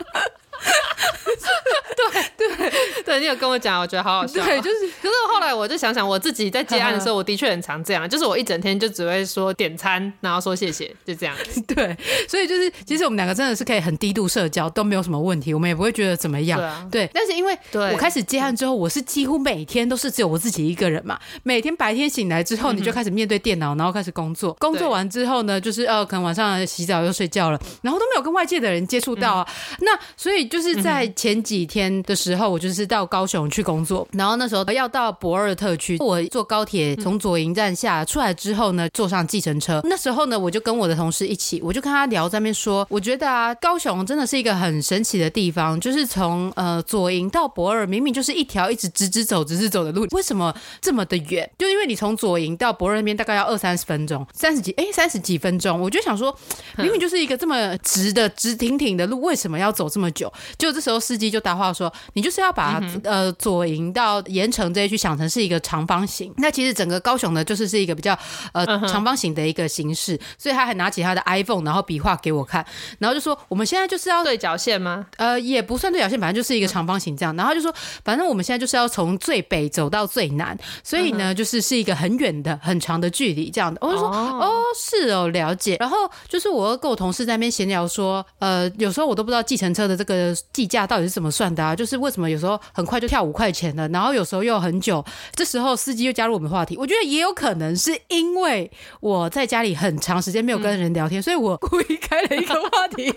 [2.39, 4.45] 对对对，你有跟我讲，我觉得好好笑。
[4.45, 11.35] 对，就是，可是后来我就想想，我自己在接案的时候，我的确很常这样，就是我一整天就只会说点餐，然后说谢谢，就这样。
[11.67, 11.97] 对，
[12.29, 16.89] 所以就是，其实我们两个真的是可以很低度社交，都没有什么问题，我们也不会觉得怎么样。
[16.91, 17.09] 对。
[17.13, 17.57] 但是因为
[17.93, 24.53] 我开始接案之后，我是几乎每天都是只有我自己一个人嘛，每天白天醒来之后，你就开始面对电脑，然后开始工作。
[24.55, 29.49] 工作完之后呢，就是呃，可能晚上洗澡又睡觉了，然后都没有跟外界的人接触到啊。
[29.81, 39.81] 那所以就是在前几天的时候，我就是到高雄去工作，然后那时候要到博尔特区，我坐高铁从左营站下出来之后呢，坐上计程车。
[39.85, 51.49] 那时候呢，我就跟我的同事一起，我就跟他聊在那边说，我觉得啊，高雄真的是一个很神奇的地方，就是从呃左营到博尔，明明就是一条一直直直走、直直走的路，为什么这么的远？
[51.59, 56.35] 就因为你从左营到博尔那边大概要二三十分钟，三十几哎三十几分钟，我就想说，
[56.77, 60.33] 明明就是一个这么直的直挺挺的路，为什么要走这么久？
[60.57, 66.33] 就这时候司机就搭话说，你就是要把、嗯、呃左营到盐城这一区想成是一个长方形。
[66.39, 68.19] 那其实整个高雄呢，就是是一个比较
[68.53, 72.65] 呃长方形的一个形式，所以他还拿起他的 iPhone，然后比划给我看，
[72.99, 75.07] 然后就说我们现在就是要对角线吗？
[75.17, 77.35] 呃，也不算对角线，反正就是一个长方形这样。
[77.37, 77.75] 然后就说，
[78.05, 83.79] 反正我们现在就是要从最北走到最南，所以呢，就是是一个很远的、很长的距离这样的。
[83.81, 85.77] 我就说，哦，是哦，了解。
[85.79, 85.97] 然后
[86.29, 91.75] 就是我跟我同事在那边闲聊说，呃，有时候我都不知道计程车的这个计价到底是怎么算的啊？
[91.75, 96.77] 就是为什么有时候很快就跳五块钱了，然后有时候又很久，这时候司机又加入我们话题。
[96.77, 103.13] 我觉得也有可能是因为我在家里很长时间没有跟人聊天，所以我故意开了一个话题，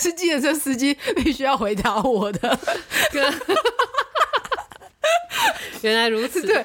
[0.00, 2.58] 是计程车司机必须要回答我的。
[5.82, 6.64] 原来如此，对，因为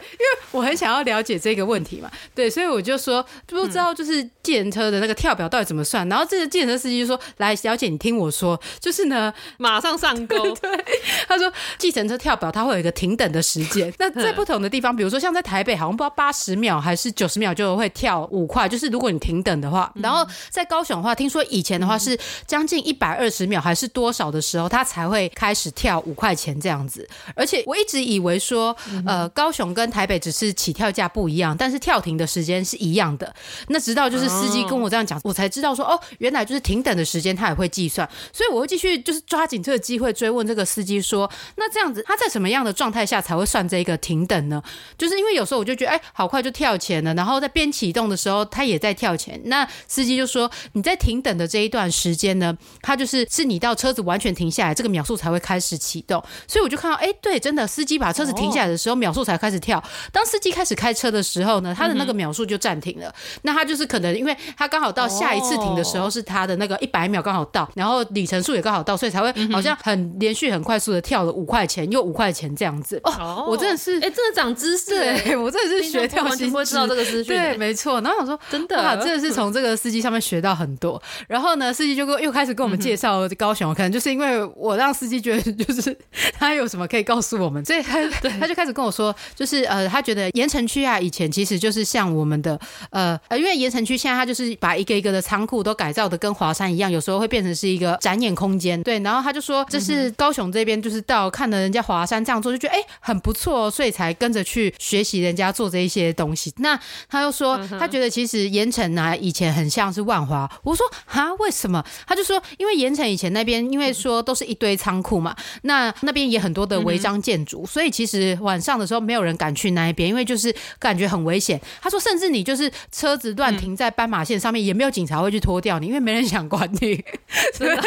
[0.51, 10.37] 我很想要了解这个问题嘛，对，所以我就说不知道就是计程车的那个跳表到底怎么算，然后这个计程车司机就说：“来，小姐，你听我说，就是呢，马上上钩。
[10.61, 10.85] ”对，
[11.27, 28.75] 他说计程车跳表它会有一个停等的时间，那 在不同的地方，比如说像在台北，好像不知道八十秒还是九十秒就会跳五块，就是如果你停等的话，然后在高雄的话，听说以前的话是将近一百二十秒还是多少的时候，它才会开始跳五块钱这样子，而且我一直以为说。
[29.05, 33.33] 呃，高雄跟台北只是起跳价不一样，但是跳停的时间是一样的。
[33.69, 38.07] 那直到就是司机跟我这样讲，哦、我才知道说哦，原来就是停等的时间他也会计算。
[38.33, 44.61] 所以我会继续就是抓紧这个机会追问这个司机说，那这样子他在什么样的状态下才会算这个停等呢？
[44.97, 49.39] 就是因为有时候我就觉得哎，好快就跳钱了，然后在边启动的时候他也在跳钱。
[49.45, 56.23] 那司机就说你在停等的这一段时间呢，他就是是你到车子完全停下来这个秒数才会开始启动。
[56.47, 58.99] 所以我就看到哎，对，真的司机把车子停下来的时候。
[58.99, 63.07] 秒数才开始跳，当司机开始开车的时候呢，他的那个秒数就暂停了。
[63.07, 72.99] 嗯、那他就是可能，因为他刚好到下一次停的时候是他的那个一百秒刚好到，然后里程数也刚好到，所以才会好像很连续、很快速的跳了五块钱又五块钱这样子。
[73.03, 77.33] 哦，我真的是，哎，真的长知识哎，我真的是学跳新知，不知道这个资讯。
[77.33, 78.01] 对，没错。
[78.01, 81.01] 然后我说，真的，哇，真的是从这个司机上面学到很多。
[81.29, 85.97] 然后呢，司机就跟又开始跟我们介绍高雄，可能就是因为我让司机觉得就是
[86.37, 87.99] 他有什么可以告诉我们，所以他
[88.39, 89.69] 他就开始跟我说，就是。
[89.69, 98.81] 呃，他觉得盐城区啊，以前其实就是像我们的呃呃，因为盐城区现在他就是把一个一个的仓库都改造的跟华山一样，有时候会变成是一个展演空间。
[98.81, 106.51] 对，然后他就说，这是高雄这边就是到看了人家华山这样做，就觉得哎很不错，所以才跟着去学习人家做这一些东西。
[106.57, 110.49] 那他又说，他觉得其实盐城啊以前很像是万华。
[110.63, 111.85] 我说啊，为什么？
[112.07, 119.53] 他就说，因为盐城以前那边因为说都是一堆仓库嘛，那那边也很多的违章建筑，所以其实晚上的时候没有人敢。
[119.59, 121.59] 去那一边，因为就是感觉很危险。
[121.81, 127.03] 他说，甚至你就是车子乱停在斑马线上面，也没有警察会去拖掉你，因为没人想管你。
[127.53, 127.83] 是的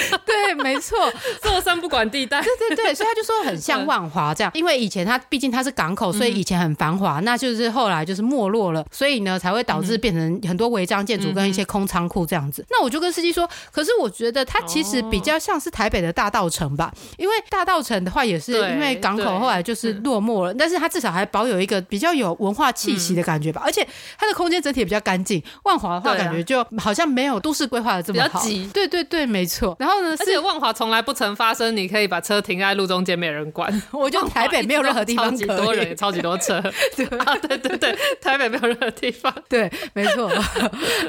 [0.24, 0.96] 对，没错，
[1.40, 2.40] 坐山不管地带。
[2.40, 12.62] 对对对，所以他就说很像万华这样，因为以前它毕竟它是港口，所以以前很繁华，嗯、那就是后来就是没落了，所以呢才会导致变成很多违章建筑跟一些空仓库这样子。
[12.62, 23.86] 嗯、那我就跟司机说，可是我觉得它其实比较像是台北的大稻城吧，因为大稻城的话也是因为港口后来就是落寞了，但是它至少还保有一个比较有文化气息的感觉吧，而且
[24.18, 25.42] 它的空间整体也比较干净。
[25.64, 29.76] 万华的话感觉就好像没有都市规划的这么好，对对对，没错。
[29.82, 30.14] 然后呢？
[30.20, 33.68] 而且万华从来不曾发生，你可以把车停在路中间，没人管。
[33.90, 36.62] 我觉得台北没有任何地方超级多人，超级多车。
[36.94, 39.34] 对 啊，对对对，台北没有任何地方。
[39.48, 40.30] 对，没错。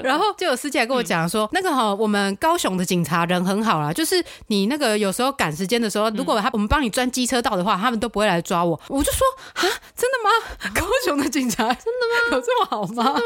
[0.01, 8.79] 然后就有司机来跟我讲说，嗯、那个哈，我们高雄的警察人很好啦，就是你那个有时候赶时间的时候，如果他我们帮你钻机车道的话，他们都不会来抓我。
[8.87, 9.61] 我就说啊，
[9.95, 10.71] 真的吗？
[10.73, 12.37] 高雄的警察真的吗？
[12.37, 13.03] 有这么好吗？
[13.03, 13.21] 真的吗？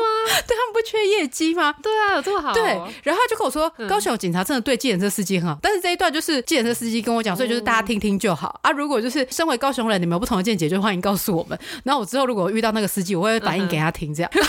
[0.45, 1.73] 对他们不缺业绩吗？
[1.81, 2.53] 对啊，有这么好。
[2.53, 2.63] 对。
[3.03, 5.78] 然后他就跟我说，高雄警察真的对计程车司机很好，但是。
[5.88, 8.71] 这一段就是计程车司机跟我讲，所以就是大家听听就好啊。
[8.71, 11.58] 如果就是身为高雄人，你们有不同的见解，就欢迎告诉我们。
[11.84, 14.32] 然后我之后如果遇到那个司机，我会反映给他听，这样。
[14.34, 14.41] 嗯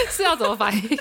[0.10, 0.98] 是要怎么反应？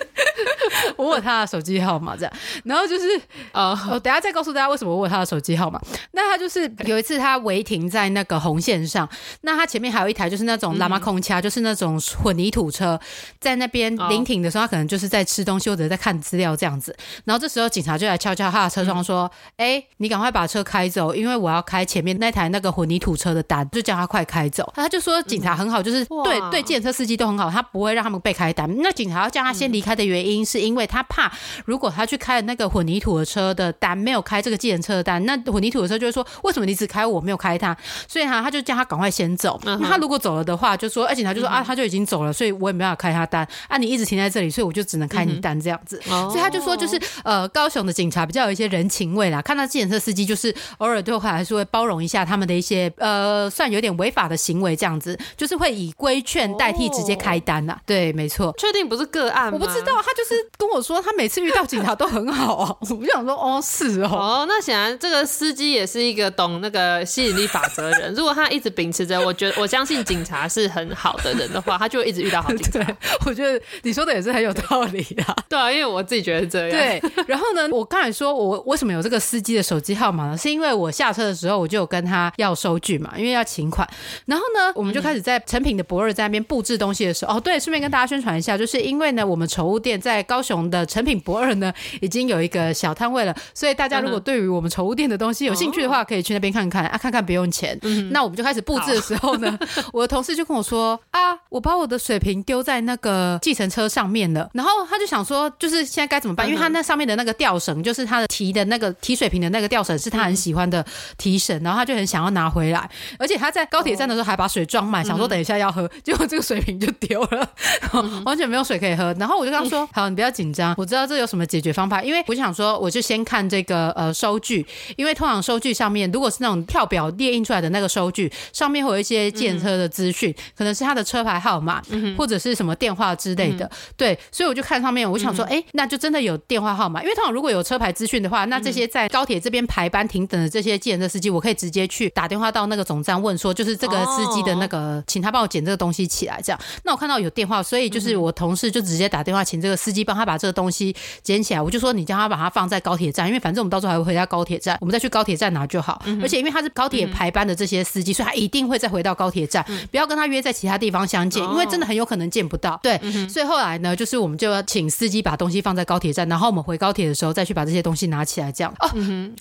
[0.98, 2.34] 我问他的手机号码，这样，
[2.64, 3.06] 然后就是
[3.52, 5.80] 呃，我等下再告诉大家为什么我问他的手机号码。
[6.12, 9.08] 那他就是 有一次他违停在那个红线上，
[9.42, 13.00] 那他前面还有一台就是那种拉马空掐，就是那种混凝土车，
[13.40, 16.96] 在那边临停的时候，他可能就是在吃东西或者在看资料这样子。
[17.26, 28.70] 然后这时候警察就来敲敲他的车窗说：“哎、嗯欸，你赶快把车开走，因为我要开前面那台那个混凝土车的单，就叫他快开走。”他就说警察很好，就是对对，计程车司机都很好，他不会让他们被开单。
[28.82, 31.32] 那警察要叫他先离开的原因，是因为他怕，
[31.66, 37.76] 如果他去开那个混凝土的车的单，没有开这个计程车的单，那混凝土的车就会说，为什么你只开我没有开他？
[38.08, 39.60] 所以他他就叫他赶快先走。
[39.64, 46.02] 那他如果走了的话，就说，而警察就说啊，他就已经走了，所以我也没办法开他单啊，你一直停在这里，所以我就只能开你单这样子。
[46.06, 57.78] 所以他就说，就是呃，高雄的警察比较有一些人情味啦，看到计程车司机就是偶尔对话还是会包容一下他们的一些呃，算有点违法的行为这样子，就是会以规劝代替直接开单呐。
[57.86, 59.52] 对，没错，确定不是个案吗？
[59.54, 62.76] 我不知道，他就是跟我说，他每次遇到警察都很好啊。
[62.90, 64.10] 我就想说，哦，是哦。
[64.12, 68.14] 哦，那显然这个司机也是一个懂那个吸引力法则的人。
[68.14, 72.98] 如果他一直秉持着，我觉得 我相信警察是很好的人的话，他就会一直遇到好警察。
[73.26, 75.36] 我觉得你说的也是很有道理啊。
[75.48, 76.72] 对啊，因为我自己觉得是这样。
[76.72, 77.02] 对。
[77.28, 80.38] 然后呢，我刚才说我为什么有这个司机的手机号码呢？
[80.38, 83.88] 是因为我下车的时候我就有跟他要收据嘛，因为要请款。
[84.26, 97.78] 然后呢，我们就开始在成品的博二在那边布置东西的时候，哦，对，顺便跟大家宣传一下，就是因为呢，我们宠物店在高雄的成品博二呢，已经有一个小摊位了，所以大家如果对于我们宠物店的东西有兴趣的话，可以去那边看看啊，看看不用钱。
[97.84, 99.58] 嗯、那我们就开始布置的时候呢，
[99.94, 106.48] 我的同事就跟我说啊，我把我的水瓶丢在那个计程车上面了，然后他就想说，就是现在该怎么办？
[106.48, 110.86] 因为他那上面的那个吊绳，就是他的提的那个提水瓶的那个吊绳，是他很喜欢的
[111.18, 117.50] 提绳，然后他就很想要拿回来，而且他在高铁站的时候还把水装满，想说等一下要喝，结果这个水瓶就丢了，
[118.26, 119.16] 完全没有水可以喝。
[119.20, 124.66] 然后我就跟他说，好，你不要紧张，我知道这有什么解决方法，因为我想说，我就先看这个呃收据，
[124.98, 131.82] 因为通常收据上面如果是那种跳表列印出来的那个收据，上面会有一些建车的资讯，可能是他的车牌号码，
[132.18, 146.60] 或者是什么电话之类的，对，所以我就看上面，我想说，哎，那就真的有电话号码，因为通常如果有车牌资讯的话，那这些在高铁这边排班停等的这些建车司机，我可以直接去打电话到那个总站问说，就是这个司机的那个，请他帮我捡这个东西起来，这样。
[146.84, 151.62] 那我看到有电话，所以就是我同事就直接打电话请这个司机帮他把这个东西捡起来。
[151.62, 156.02] 我就说，你叫他把它放在高铁站，因为反正我们到时候还会回到高铁站，我们再去高铁站拿就好。
[156.22, 162.80] 而且因为他是高铁排班的这些司机，所以他一定会再回到高铁站，不要跟他约在其他地方相见，因为真的很有可能见不到。
[162.82, 168.74] 对，所以后来呢，就是我们就要请司机把东西放在高铁站，然后我们回高铁的时候再去把这些东西拿起来，这样。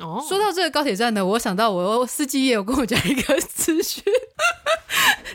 [0.01, 4.03] 哦，说到这个高铁站呢，我想到我司机也有跟我讲一个资讯。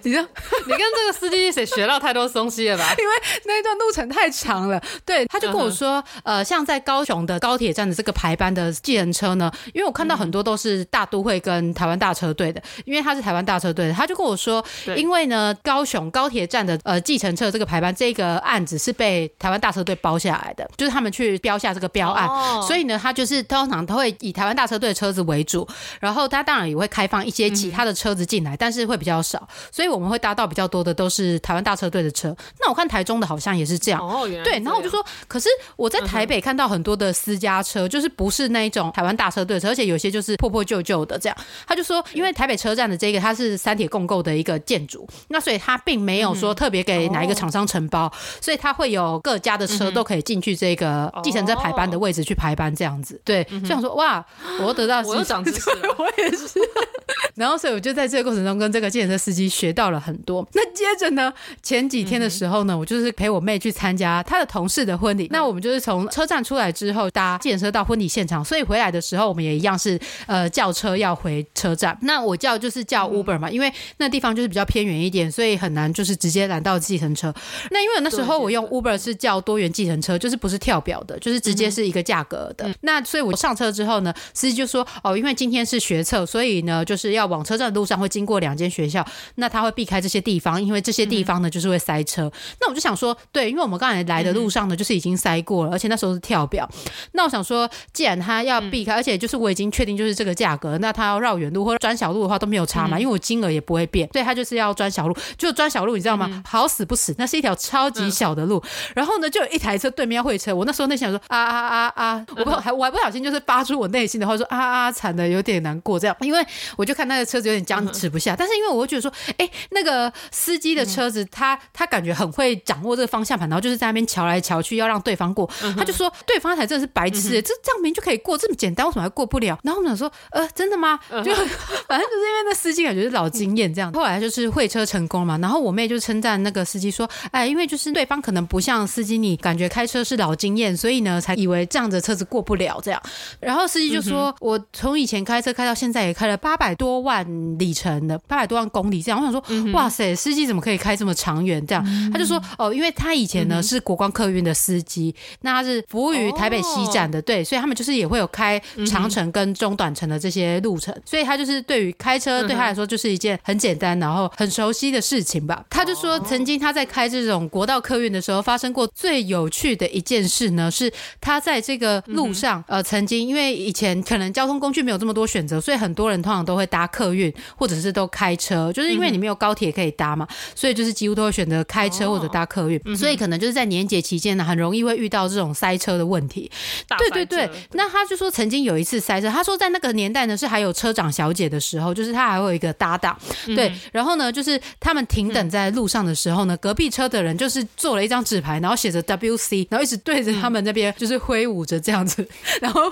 [0.04, 0.22] 你说
[0.66, 2.84] 你跟这个司机谁学到太多东西了吧？
[3.00, 3.14] 因为
[3.46, 4.82] 那一段路程太长了。
[5.06, 14.64] 对，他就跟我说，呃，像在高雄的高铁站的这个排班的计程车呢，因为我看到很多都是大都会跟台湾大车队的，因为他是台湾大车队的，他就跟我说，
[14.96, 22.28] 因为呢，高雄高铁站的呃计程车这个排班这个案子是被台湾大车队包下来的，就是他们去标下这个标案，
[22.64, 25.68] 所以呢，他就是通常都会以台湾大车队的车子为主，
[26.00, 32.36] 然后他当然也会开放一些其他的车子进来，但是会比较少，所以我们会搭到比较多的都是台湾大车队的车。
[32.60, 41.38] 那我看台中的好像也是这样，哦，原来对，然后我就说，可是我在台北看到很多的私家车，就是不是那一种台湾大车队车，而且有些就是破破旧旧的这样。
[41.68, 53.20] 他就说，因为台北车站的这个它是三铁共构的一个建筑，那所以它并没有说特别给哪一个厂商承包，所以它会有各家的车都可以进去这个计程车排班的位置去排班这样子。
[53.24, 54.24] 对，就想说哇，
[54.60, 56.60] 我又得到我又长知识了， 我也是。
[57.36, 60.48] 然后所以我就在这个过程中跟这个计程车司机学到了很多。
[60.54, 65.28] 那接着呢，前几天的时候呢，我就是陪我妹去参加她的同事的婚礼。
[65.32, 71.98] 那我们就是从车站出来之后搭计程车到婚礼现场，所以回来的时候我们也一样是呃叫车要回车站。
[72.02, 77.34] 那我叫就是叫 Uber 嘛，因为那地方就是比较偏远一点，所以很难就是直接拦到计程车。
[77.72, 82.70] 那因为那时候我用 Uber 是叫多元计程车，就是不是跳表的，就是直接是一个价格的。
[82.82, 87.14] 那所以我上车之后呢，司机就说哦，因为今天是学测，所以呢就是。
[87.14, 92.32] 要往车站的路上会经过两间学校，那他会避开这些地方，因为这些地方呢就是会塞车。
[92.62, 96.70] 那我就想说，对，因为我们刚才来的路上呢就是已经塞过了，而且那时候是跳表。
[97.14, 106.44] 那我想说，既然他要避开，而且就是我已经确定就是这个价格，那他要绕远路或者转小路的话都没有差嘛，因为我金额也不会变，对，他就是要转小路，就转小路，你知道吗？
[106.46, 108.62] 好死不死，那是一条超级小的路，
[108.96, 129.58] 然后呢就有一台车对面要会车，我那时候内心想说啊啊啊啊，我不还我还不小心就是发出我内心的话说啊啊惨的有点难过这样，因为我就看那个车子有点僵持不下，但是因为我会觉得说，哎，那个司机的车子他他感觉很会掌握这个方向盘，然后就是在那边瞧来瞧去要让对方过，他就说对方才真的是白痴，这这样明明就可以过，这么简单为什么还过不了？
[129.64, 131.00] 然后我们想说，呃，真的吗？
[131.10, 131.34] 就
[131.88, 143.02] 反正就是因为那司机感觉是老经验这样，后来就是会车成功嘛，然后我妹就称赞那个司机说，哎，因为就是对方可能不像司机你感觉开车是老经验，所以呢才以为这样的车子过不了这样，
[143.40, 147.26] 然后司机就说，我从以前开车开到现在也开了八百多万
[147.58, 149.20] 里程的，八百多万公里这样。
[149.20, 151.66] 我想说，嗯、哇塞，司机怎么可以开这么长远？
[151.66, 165.64] 这样，嗯、他就说，哦，因为他以前呢、嗯、是国光客运的司机，那他是服务于台北西站的，哦、对，所以他们就是也会有开长程跟中短程的这些路程，嗯、所以他就是对于开车对他来说就是一件很简单，然后很熟悉的事情吧。
[165.70, 180.26] 他就说，曾经他在开这种国道客运的时候，发生过最有趣的一件事呢，是他在这个路上，嗯、呃，曾经因为以前可能交通工具没有这么多选择，所以很多人通常都会搭客运，或者是都开车，就是因为你没有高铁可以搭嘛，
[180.56, 186.50] 所以就是几乎都会选择开车或者搭客运，哦、所以可能就是在年节期间呢，很容易会遇到这种塞车的问题。
[186.98, 193.18] 对对对，那他就说曾经有一次塞车，他说在那个年代呢是还有车长小姐的时候，就是他还会有一个搭档，
[193.48, 202.26] 对，然后呢就是他们停等在路上的时候呢，隔壁车的人就是做了一张纸牌，然后写着 WC，然后一直对着他们那边就是挥舞着这样子，
[202.62, 202.90] 然后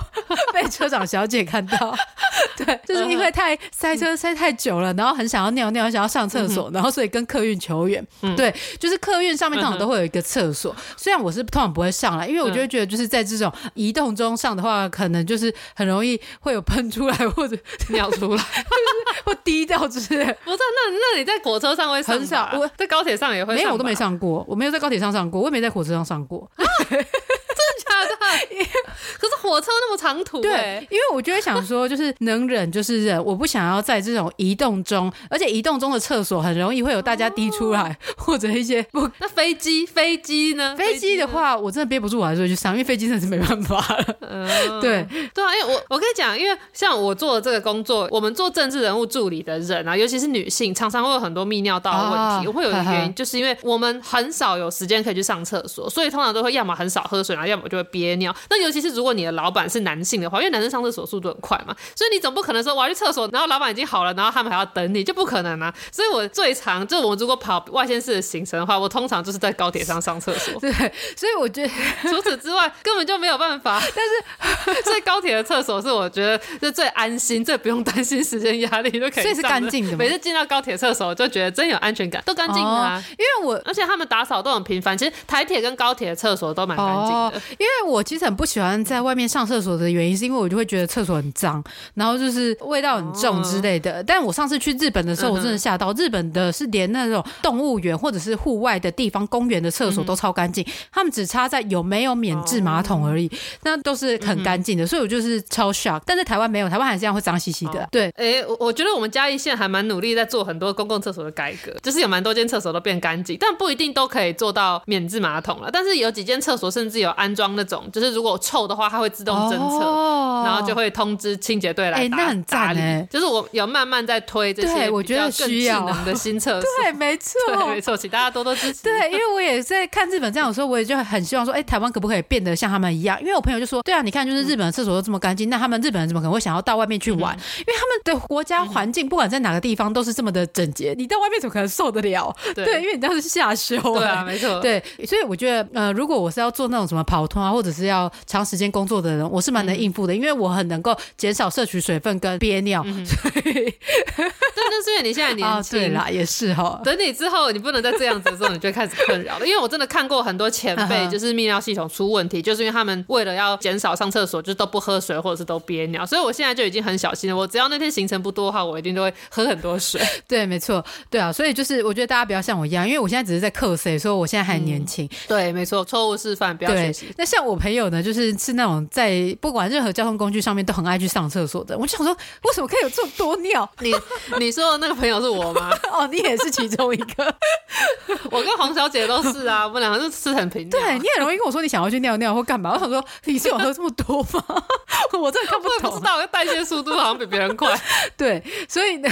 [0.52, 1.96] 被车长小姐看到，
[2.58, 8.04] 对，就是因为太塞车塞太久了，然后很想要尿尿，想要上厕所，然后所以跟客运求援，
[8.36, 17.56] 对，就是客运上面通常都会有一个厕所，虽然我是通常不会上来，因为我就会觉得就是在这种移动中上的话，可能就是很容易会有喷出来或者
[17.88, 18.42] 尿出来，
[19.24, 20.24] 或滴掉之类。
[20.44, 26.50] 不是，那那你在火车上会很少，我在高铁上也会，没有，我都没上过，我没有在高铁上上过，我也没在火车上上过。
[29.18, 39.08] 可是火车那么长途，对，因为我就会想说，就是能忍就是忍，我不想要在这种移动中，而且移动中的厕所很容易会有大家滴出来，或者一些不。
[39.18, 40.74] 那飞机飞机呢？
[40.76, 44.04] 飞机的话，我真的憋不住，我还是会去上，因为飞机真的是没办法了。
[44.80, 52.48] 对对啊，因为我我跟你讲，因为像我做的这个工作，我们做政治人物助理的人啊，尤其是女性，常常会有很多泌尿道的问题。
[52.48, 58.34] 我会有一个原因，就是因为我们很少有时间可以去上厕所，所以通常都会要么很少喝水，要么就会憋尿。
[58.50, 65.72] 那尤其是如果你的老板是男性的话，因为男生上厕所速度很快嘛，所以你总不可能说我要去厕所，然后老板已经好了，然后他们还要等你，就不可能啊。
[65.90, 70.58] 所以我最常就我们如果跑外县市的行程的话，我通常就是在高铁上上厕所。
[70.60, 70.72] 对，
[71.16, 71.72] 所以我觉得
[72.02, 73.80] 除此之外根本就没有办法。
[73.94, 79.22] 但是，所以高铁的厕所是我觉得是最安心、最不用担心时间压力都可以。
[79.22, 79.96] 所以是干净的。
[79.96, 83.02] 每次进到高铁厕所，就觉得真有安全感，都干净的啊。
[83.12, 87.31] 因为我而且他们打扫都很频繁，其实台铁跟高铁的厕所都蛮干净的。
[87.58, 91.62] 因为我其实很不喜欢在外面上厕所的原因，是因为我就会觉得厕所很脏，
[91.94, 94.02] 然后就是味道很重之类的。
[94.04, 103.30] 但我上次去日本的时候，我真的吓到，日本的是连那种动物园或者是户外的地方公园的厕所都超干净，他们只差在有没有免治马桶而已，
[103.62, 104.86] 那都是很干净的。
[104.86, 106.00] 所以我就是超 shock。
[106.04, 107.88] 但是台湾没有，台湾还是这样会脏兮兮的。
[107.90, 115.70] 对，哎，我我觉得我们嘉义县还蛮努力在做很多公共厕所的改革，就是有蛮多间厕所都变干净，但不一定都可以做到免治马桶了。
[115.72, 126.68] 但是有几间厕所甚至有安装那种，就是如果臭的话，它会自动侦测，哦、然后就会通知清洁队来那很赞欸、就是我有慢慢在推这些，我觉得更智能的新厕所。
[126.82, 128.82] 对，没错， 对，没错，请大家多多支持。
[128.82, 133.16] 对，因为我也在看日本这样的时候，我也就很希望说，哎、欸，台湾可不可以变得像他们一样？
[133.20, 137.36] 因为我朋友就说，对啊，你看，就是日本的厕所都这么干净，那他们日本人怎么可能会想要到外面去玩？
[137.36, 142.34] 嗯、因为他们的国家环境，不管在哪个地方都是这么的整洁，你到外面怎么可能受得了？
[142.54, 143.98] 对，对，因为你当时下修、欸。
[144.00, 144.60] 对啊，没错。
[144.60, 153.74] 对，所以我觉得，呃，如果我是要做那种什么跑通啊，或者是要长时间工作的人，我是蛮能应付的，因为我很能够减少摄取水分跟憋尿，嗯、 所以，
[154.16, 156.80] 但那是因为你现在年轻、 哦，对啦，也是哈。
[156.82, 159.44] 等你之后，你不能再这样子的时候，你就开始困扰了。
[159.46, 166.06] 因为我真的看过很多前辈，就是泌尿系统出问题，就是因为他们为了要减少上厕所，就都不喝水或者是都憋尿。
[166.06, 167.36] 所以我现在就已经很小心了。
[167.36, 170.00] 我只要那天行程不多的话，我一定都会喝很多水。
[170.26, 171.30] 对，没错，对啊。
[171.30, 175.10] 所以就是我觉得大家不要像我一样，因为我现在只是在克谁，所以我现在还年轻、嗯。
[175.28, 177.01] 对，没错，错误示范，不要学习。
[177.18, 180.12] 那像我朋友呢，就是是那种在不管任何交通。
[180.22, 181.76] 工具上面都很爱去上厕所的。
[181.76, 183.68] 我就想说，为什么可以有这么多尿？
[183.80, 183.92] 你
[184.38, 185.70] 你说的那个朋友是我吗？
[185.90, 187.34] 哦，你也是其中一个。
[188.30, 190.70] 我跟黄小姐都是啊，我们两个是吃很频。
[190.70, 192.72] 对，你很容易跟我说你想要去尿尿或干嘛。
[192.74, 194.44] 我想说，你是有喝这么多吗？
[195.18, 195.90] 我真的看不懂。
[195.90, 197.74] 我不知道，我代谢速度好像比别人快。
[198.16, 199.08] 对，所以呢，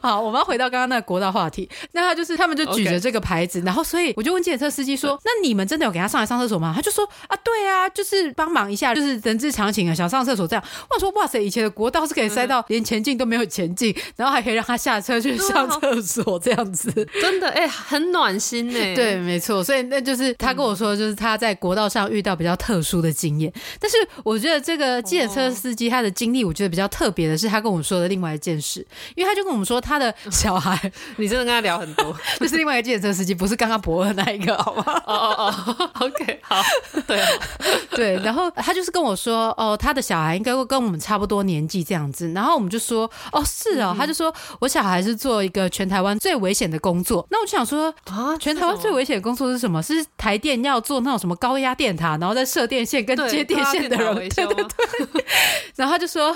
[0.00, 1.68] 好，我们要回到刚刚那个国道话题。
[1.92, 16.90] 那他就是他们就举着这个牌子.然后所以我就问计程车司机说：“那你们真的有给他上来上厕所吗？”他就说：“啊，对啊，就是帮忙一下，就是人之常情啊，想上厕所这样。”我说：“哇塞，以前的国道是可以塞到连前进都没有前进，然后还可以让他下车去上厕所这样子，
[17.20, 23.52] 真的哎、欸，很暖心哎。”对，没错，所以那就是他跟我说，就是他在国道上遇到比较特殊的经验。
[23.80, 34.84] 但是我觉得这个计程车司机他的经历，我觉得比较特别的是，他跟我们说的另外一件事，因为他就跟我们说他的小孩， 你真的跟他聊很多， 就是另外一个计程车司机，不是刚刚博尔那一个，好吗？
[35.06, 36.62] 哦哦哦， OK，好，
[37.08, 37.20] 对
[37.96, 49.82] 对，然后他就是跟我说，哦，他的小孩应该会跟我们差不多年纪这样子，然后我们就说，哦，是哦，他就说我小孩是做一个全台湾最危险的工作，那我就想说啊，全台湾最危险的工作是什么？
[49.82, 55.24] 是台电要做那种什么高压电塔，然后再设电线跟接电线的人，对对对。
[55.74, 56.34] 然后他就说，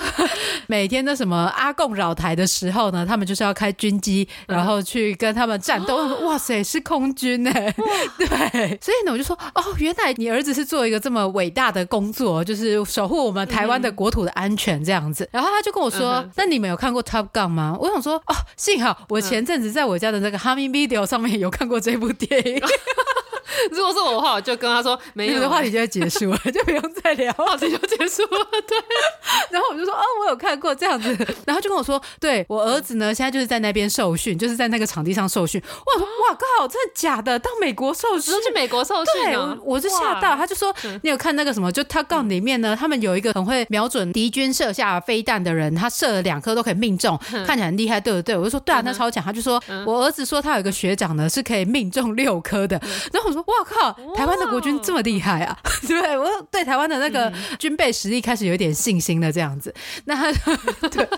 [0.66, 5.96] 每天的什么阿贡扰台的时候呢，他们就是要开军机，然后去跟他们战斗。
[6.22, 7.74] 哇塞，是空军哎，
[8.16, 8.78] 对。
[8.80, 15.28] 所以呢，我就说哦，原来你儿子是做一个这么伟大的工作，就是守护我们台湾的国土的安全这样子。
[15.32, 17.76] 然后他就跟我说，那你们有看过 Top Gun 吗？
[17.80, 22.62] 我想说哦，幸好我前阵子在我家的那个 Humming Video 上面有看过这部电影。
[23.70, 28.46] 如果是我的话，我就跟他说，没有的话题就要结束了，就不用再聊，话题就结束了。
[28.66, 28.78] 对，
[29.50, 31.08] 然后我就说，哦，我有看过这样子，
[31.46, 35.62] 然后就跟我说，对我儿子呢，现在就是在那边受训，就是在那个场地上受训。
[35.86, 37.38] 我说，哇靠，真的假的？
[37.38, 38.34] 到美国受训？
[38.42, 39.24] 去美国受训？
[39.24, 40.34] 对，我就吓到。
[40.36, 41.70] 他就说，你有看那个什么？
[41.70, 48.36] 就他杠里面呢，他们有一个很会瞄准敌军射下飞弹的人，他射了两颗都可以命中，看起来很厉害，对不对？
[48.36, 49.22] 我就说，对啊，那超强。
[49.22, 52.80] 他就说我儿子说他有一个学长呢，是可以命中六颗的。
[53.12, 53.92] 然后我说，哇靠！
[54.14, 55.58] 台湾的国军这么厉害啊！
[55.88, 59.32] 对，我对台湾的那个军备实力开始有点信心了。
[59.32, 59.74] 这样子，
[60.04, 60.30] 那他
[60.88, 61.08] 对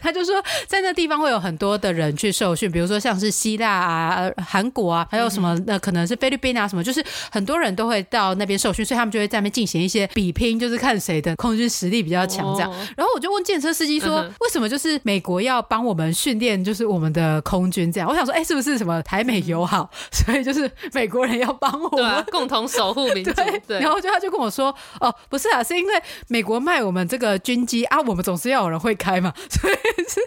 [0.00, 12.70] 他就说，在那地方会有很多的人去受训，比如说像是希腊啊、韩国啊，还有什么那可能是菲律宾啊什么，就是很多人都会到那边受训，所以他们就会在那边进行一些比拼，就是看谁的空军实力比较强这样。
[12.96, 18.08] 然后我就问建车司机说，为什么就是美国要帮我们训练，就是我们的空军这样？
[18.08, 22.24] 我想说，哎，是不是什么台美友好，所以就是美国人要帮我们？
[22.24, 23.32] 对，共同守护民族。
[23.66, 29.74] 对，然后就他就跟我说：“哦，不是啊，是因为美国卖我们这个军机啊，我们总是要有人会开嘛，所以
[30.08, 30.20] 是。”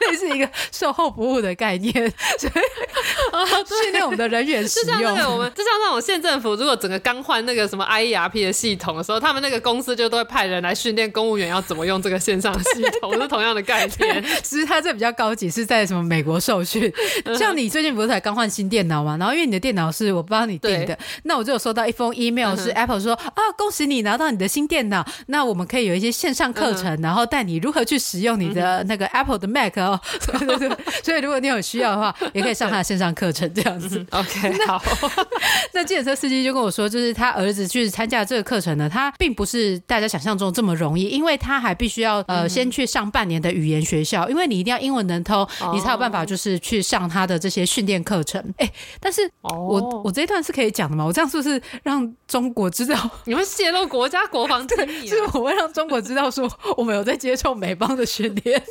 [0.00, 1.92] 这是一个售后服务的概念，
[2.38, 2.52] 所以
[3.82, 4.98] 训练我们的人员使用。
[4.98, 14.24] 就像那个我们，就像那种县政府，如果整个刚换那个什么 IERP 的系统的时候，他们那个公司就都会派人来训练公务员要怎么用这个线上系统，是同样的概念。
[14.42, 16.92] 其实它这比较高级，是在什么美国受训。
[17.38, 19.16] 像你最近不是才刚换新电脑吗？
[19.18, 30.00] 然后因为你的电脑是我帮你订的，那我就有收到一封 email，是 Apple 说啊，恭喜你拿到你的新电脑，那我们可以有一些线上课程，然后带你如何去使用你的那个 Apple 的 Mac 哦。
[30.38, 34.04] 对对对，所以如果你有需要的话，也可以上他的线上课程这样子。
[34.10, 34.82] OK， 好。
[35.72, 48.40] 那计程车司机就跟我说，就是他儿子去参加这个课程呢，他并不是大家想象中这么容易，因为他还必须要呃先去上半年的语言学校，因为你一定要英文能通，你才有办法就是去上他的这些训练课程。
[48.58, 51.04] 哎、欸，但是我我这一段是可以讲的吗？
[51.04, 53.10] 我这样是不是让中国知道？
[53.24, 55.06] 你会泄露国家国防机密？
[55.06, 58.62] 是我会让中国知道说我们有在接受美邦的训练。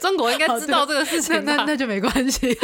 [0.00, 2.58] 中国应该知道这个事情，那那就没关系。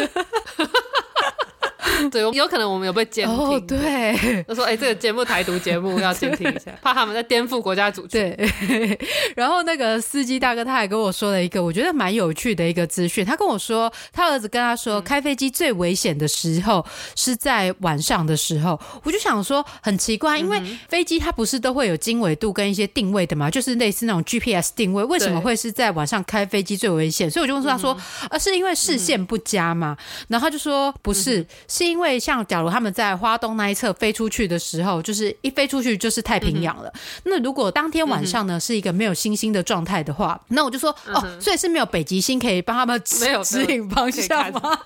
[2.11, 3.37] 对，有可能我们有被监听。
[3.37, 8.99] 哦，对，他说：“哎、欸，这个节目台独节目 要监听一下，怕他们在颠覆国家主权。”对。
[9.37, 16.85] 然后那个司机大哥他还跟我说了一个我觉得蛮有趣的一个资讯，他跟我说他儿子跟他说，开飞机最危险的时候
[17.17, 18.81] 是在晚上的时候。
[19.03, 27.31] 我就想说很奇怪，因为飞机它不是都会有经纬度跟一些定位的嘛，就是类似那种 GPS 定位，为什么会是在晚上开飞机最危险？
[27.31, 27.97] 所以我就问他说
[28.31, 29.97] ：“啊，是因为视线不佳吗？”
[30.29, 36.89] 然后他就说：“不是，是。”因为像假如他们在花东那一侧飞出去的时候，就是一飞出去就是太平洋了。
[36.95, 44.79] 嗯、那如果当天晚上呢、嗯、是一个没有星星的状态的话，那我就说、嗯、哦，所以是没有北极星可以帮他们指指引方向吗？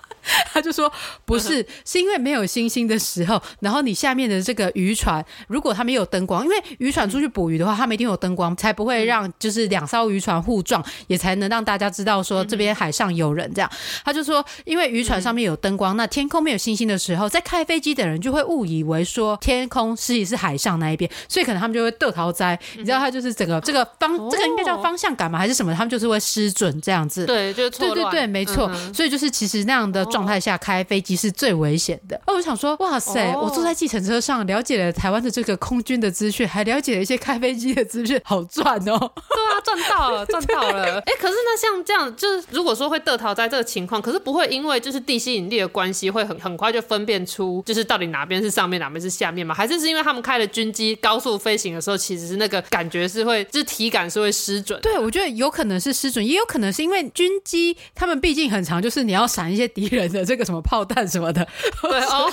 [0.50, 0.90] 他就说
[1.26, 13.70] 不是，是因为没有星星的时候，然后你下面的这个渔船，如果他们有灯光，因为渔船出去捕鱼的话，他们一定有灯光，才不会让就是两艘渔船互撞，也才能让大家知道说这边海上有人这样。
[14.02, 22.58] 他就说，因为渔船上面有灯光，那天空没有星星的时候，在开飞机的人就会误以为说天空实际是海上那一边，所以可能他们就会得逃灾。
[22.76, 25.38] 你知道他就是整个这个方，这个应该叫方向感吗？
[25.38, 25.74] 还是什么？
[25.74, 27.26] 他们就是会失准这样子。
[27.26, 27.94] 对，就是错乱。
[27.94, 28.70] 对对对，没错。
[28.94, 30.04] 所以就是其实那样的。
[30.14, 32.14] 状态下开飞机是最危险的。
[32.26, 38.96] 哦，我想说，哇塞，我坐在计程车上，了解了台湾的这个空军的资讯，还了解了一些开飞机的资讯，好赚哦！
[38.96, 41.00] 对啊，赚到了，赚到了。
[41.06, 49.54] 哎，可是那像这样，就是如果说会得逃灾这个情况，可是不会因为就是地心引力的关系，会很很快就分辨出就是到底哪边是上面，哪边是下面吗？
[49.54, 54.80] 还是是因为他们开了军机高速飞行的时候，其实是那个感觉是会，就是体感是会失准？
[54.80, 60.04] 对，我觉得有可能是失准，也有可能是因为军机他们毕竟很长，就是你要闪一些敌人。
[60.14, 61.44] 的这个什么炮弹什么的，
[61.82, 62.30] 对哦，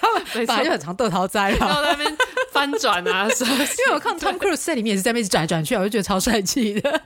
[0.00, 2.16] 他们本来就很常得逃灾嘛， 然后那边
[2.52, 3.52] 翻转啊 什么。
[3.54, 7.00] 因为我看 Tom Cruise 在里面也是在那边转来转去，我就觉得超帅气的。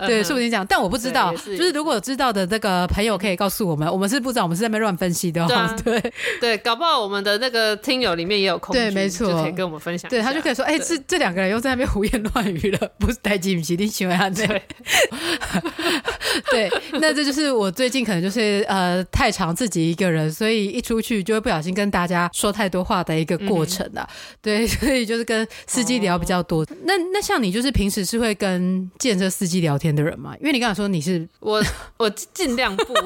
[0.00, 0.66] 对，是不是你讲？
[0.66, 5.46] 但我不知道，就是如果知道的那个朋友可以告诉我们，我们是不知道，我们是在那边乱分析的。
[5.84, 10.10] 对 对，搞不好我们的那个听友里面也有空，对，没错，就可以跟我们分享。
[10.10, 14.62] 对他就可以说，哎，这这两个人又在那边胡言乱语了，不是太紧急，你喜欢他对？
[16.50, 19.28] 对，那这就是我最近可能就是呃太。
[19.28, 24.08] 太常自己一个人，所以一出去就会不小心跟大家说太多话的一个过程啊。
[24.08, 26.62] 嗯、对，所以就是跟司机聊比较多。
[26.62, 30.34] 哦、那那像你，就是平时是会跟计程车司机聊天的人吗？
[30.40, 31.62] 因为你刚才说你是我，
[31.96, 32.94] 我尽量不。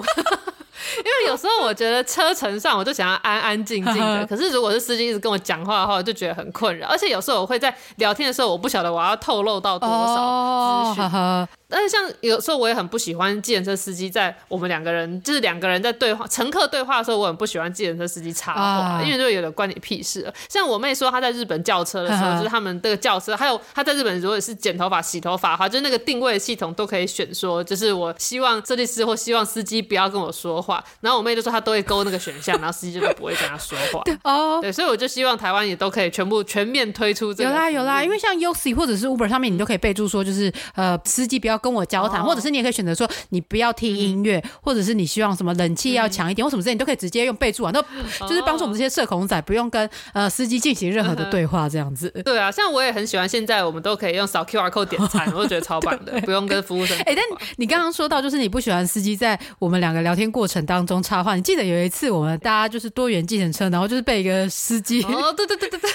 [0.97, 6.89] 因为有时候我觉得车程上我就想要安安静静的， 可是如果是司机一直跟我讲话的话，我就觉得很困扰。
[6.89, 11.49] 而且有时候我会在聊天的时候，我不晓得我要透露到多少资讯。
[11.73, 20.35] 哦但是像有时候我也很不喜欢计程车司机在我们两个人就是两个人在对话乘客对话的时候，我很不喜欢计程车司机插话，啊、因为就有点关你屁事了。
[20.49, 30.83] 像我妹说她在日本叫车的时候，啊、就是他们这个叫车，还有她在日本如果是剪头发、洗头发的话，就是那个定位系统都可以选说，就是我希望设计师或希望司机不要跟我说话。
[31.01, 34.03] 然后我妹就说她都会勾那个选项，然后司机就都不会跟她说话。
[34.05, 37.51] 对 哦，对，所以我就希望台湾也都可以全部全面推出这个。
[37.51, 47.81] 有啦有啦，因为像 Yosi 或者是 Uber 上面，你都可以备注说，就是呃司机不要跟我交谈，哦、或者是你也可以选择说你不要听音乐，嗯、或者是你希望什么冷气要强一点，嗯、或什么之类，你都可以直接用备注啊，都
[48.29, 52.11] 就是帮助我们这些社恐仔不用跟呃司机进行任何的对话这样子。
[52.25, 56.97] 对啊，像我也很喜欢现在我们都可以用扫 QR code 点餐，我就觉得超棒的， 不用跟服务生。
[56.99, 57.25] 哎、欸，但
[57.57, 65.91] 你刚刚说到就是你不喜欢司机在我们两个聊天过程当中插话，你记得有一次我们大家就是多元计程车，然后就是被一个司机哦，对对对对对，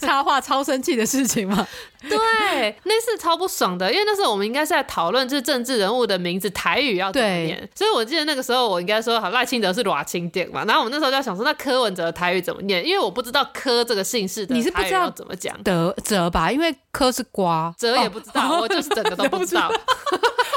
[0.00, 1.66] 插话超生气的事情吗？
[2.02, 19.70] 对，那次超不爽的，因为那时候我们应该是在讨论就是政治人物的名字台语要怎么念，对所以我记得那个时候我应该说好赖清德是偌清点嘛，然后我们那时候就在想说那柯文哲的台语怎么念，因为我不知道柯这个姓氏你是不知道怎么讲德哲吧，因为柯是瓜，哲也不知道，哦、我就是整个都不知道。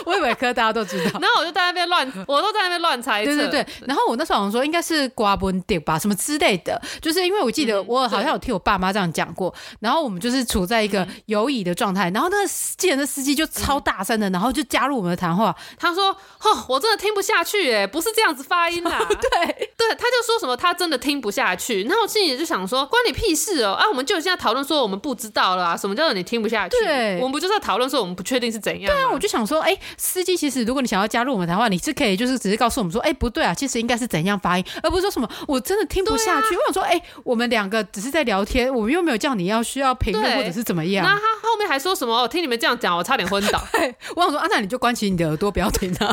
[0.05, 3.35] 我以为科大家都知道， 然后我就在那边乱，我都在那边乱猜测。
[3.35, 9.49] 对对对，然后我那时候好像说应该是瓜本迪吧，什么之类的，就是因为我记得我好像有听我爸妈这样讲过。
[9.71, 12.47] 嗯、然后我们就是处在一个游移的状态，然后那个
[12.77, 15.55] 计程车司机就超大声的，然后就加入我们的谈话。
[15.77, 16.09] 他说
[16.41, 18.99] ：“哦，我真的听不下去，哎，不是这样子发音啊。
[19.09, 21.83] ”对 对，他就说什么他真的听不下去。
[21.83, 23.71] 然后我心里就想说，关你屁事哦！
[23.71, 26.77] 啊，我们就现在讨论说我们不知道了啊，什么叫做你听不下去？
[26.83, 28.93] 对，我们不就是在讨论说我们不确定是怎样？
[28.93, 29.77] 对啊，我就想说，哎。
[29.97, 36.55] 司机其实，如果你想要加入我们谈话，你是可以就是只是告诉我们说，哎，不对啊，其实应该是怎样发音，而不是说什么我真的听不下去。
[36.55, 41.05] 啊、我想说，哎，我们两个只是在聊天，我们又没有叫你要需要评论或者是怎么样。
[41.05, 42.21] 那他后面还说什么？
[42.21, 43.61] 我听你们这样讲，我差点昏倒。
[44.15, 46.07] 我我说，啊，那你就关起你的耳朵，不要听他。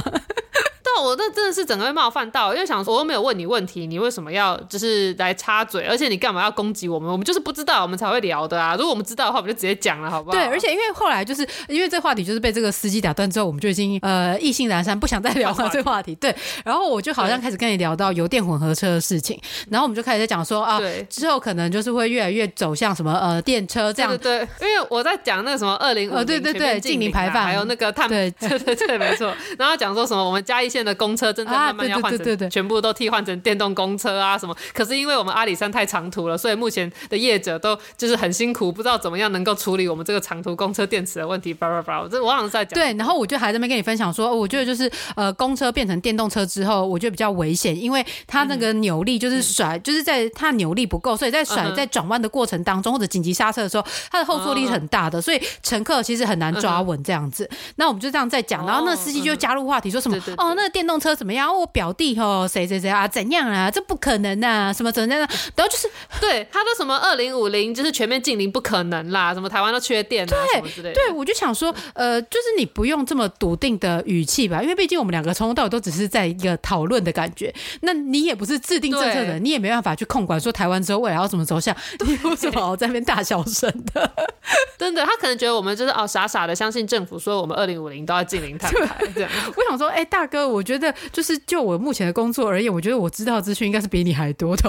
[1.01, 5.86] 我那真的是整个被冒犯到，因为想说我又没有问你问题，你为什么要就是来插嘴？
[5.86, 7.11] 而且你干嘛要攻击我们？
[7.11, 8.74] 我们就是不知道，我们才会聊的啊！
[8.74, 10.36] 如果我们知道的话，我们就直接讲了，好不好？
[10.36, 16.14] 对，而且因为后来就是因为这话题就是被这个司机打断之后，我们就已经呃意兴阑珊，不想再聊了这个话题。
[16.16, 16.34] 对，
[16.64, 19.40] 然后我就好像开始跟你聊到油电混合车的事情，
[19.70, 24.16] 然后我们就开始在讲说啊，对，之后可能就是会越来越走向什么呃电车这样。
[24.18, 31.53] 对，因为我在讲那个什么二零五零对对对净零排放，还有那个碳 对对对对没错，然后讲说什么我们嘉义县的公车正在。
[31.53, 34.57] 慢慢要换成，全部都替换成电动公车啊什么？
[34.74, 41.55] 可是因为我们阿里山太长途了，所以目前的业者都就是很辛苦，不知道怎么样能够处理我们这个长途公车电池的问题。
[41.55, 42.74] 叭叭叭，这我好像在讲。
[42.74, 57.49] 对，然后我就还在那边跟你分享说，我觉得就是呃，公车变成电动车之后，我觉得比较危险，因为它那个扭力就是甩，嗯、就是在它扭力不够，所以在甩在转弯的过程当中，或者紧急刹车的时候，它的后坐力是很大的，所以乘客其实很难抓稳这样子。
[57.76, 60.16] 那我们就这样在讲，然后那司机就加入话题说什么？
[60.39, 61.55] 哦，那电动车怎么样？
[61.57, 63.70] 我表弟哦，谁谁谁啊，怎样啊？
[63.70, 65.18] 这不可能啊，什么怎样？
[65.20, 65.89] 然后就是
[66.20, 70.95] 对他都什么二零五零就是全面禁零不可能啦，什么台湾都缺电啊，对什么之类的。
[70.95, 77.55] 对，我就想说，呃，就是你不用这么笃定的语气吧，因为毕竟我们两个从头到尾都只是在一个讨论的感觉。
[77.83, 81.77] 那你也不是制定政策的人，你也没办法去控管说台湾之后未来要怎么走向。
[82.07, 84.11] 你为什么要在那边大小声的？
[84.79, 89.31] 真的，他可能觉得我们就是哦傻傻的相信政府说我们二零五零都要禁零碳排 这样。
[89.57, 94.63] 我想说，哎、欸，大哥，我觉得就是就我目前的工作而言，我觉得我知道资讯应该是比你还多的。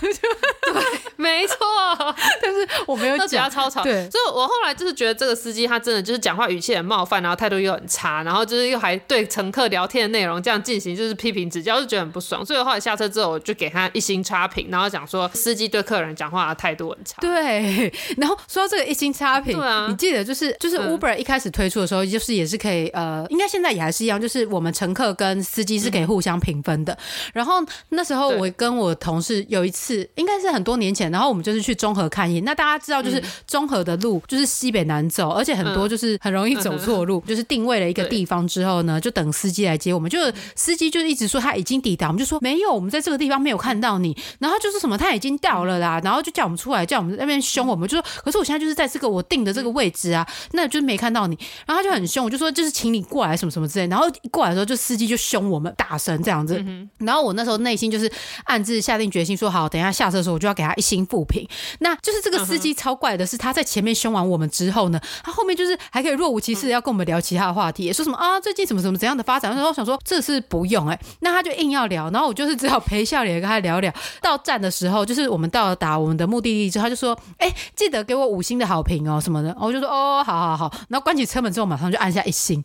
[0.00, 0.82] 对，
[1.16, 1.56] 没错，
[2.42, 3.82] 但是我没有讲，他超吵。
[3.82, 12.44] 对，所以我后来就是觉得这个司机他真的就是讲话语气很冒犯，然后态度又很差，然后就是又还对乘客聊天的内容这样进行就是批评指教，就觉得很不爽。
[12.44, 17.20] 所以我后来下车之后，我就给他一星差评，然后讲说司机对客人讲话的态度很差。
[17.20, 26.92] 对，然后说到这个一星差评，对啊，你记得就是就是 Uber 一开始推出的时候，就是也是可以呃，应该现在也还是一样，就是我们乘客跟司机是可以互相评分的。
[26.92, 26.98] 嗯、
[27.34, 27.54] 然后
[27.88, 32.44] 那时候我跟我同事有一次，应该是很多年前，然后我们就是去中和看印。
[32.44, 37.20] 那大家知道，就是中和的路就是西北难走，而且很多就是很容易走错路。
[37.26, 40.08] 就是定位了一个地方之后呢，就等司机来接我们。
[40.08, 44.16] 就是司机就一直说他已经抵达，我们就说没有，我们在这个地方没有看到你。
[44.38, 51.38] 然后就是什么他已经到了啦，然后就叫我们出来，叫我们在那边凶我们，就说可是我现在就是在这个我定的这个位置啊，那就是没看到你。
[51.66, 53.86] 然后他就很凶，我就说就是请你过来什么什么之类。
[53.86, 56.64] 然后一过来的时候，就司机就凶我们，大声这样子。
[56.98, 58.10] 然后我那时候内心就是
[58.44, 61.46] 暗自下定决心说好，等一下下车的时候我就要给他一星负评。
[61.80, 69.50] 那就是这个司机超怪的是，他在前面凶完我们之后呢，他后面就是还可以若无其事的要跟我们聊其他的话题，也说什么啊最近怎么怎么怎样的发展。
[69.54, 73.92] 然后我想说这是不用哎、欸，那他就硬要聊，然后我就是只好陪笑脸跟他聊聊。
[74.20, 79.54] 到站的时候，就是我们到达我们的目的地之后，他就说哎、欸、记得给我五星的好评哦什么的。
[79.60, 82.62] 我就说哦好好好，然后关起车门之后马上就按下一星。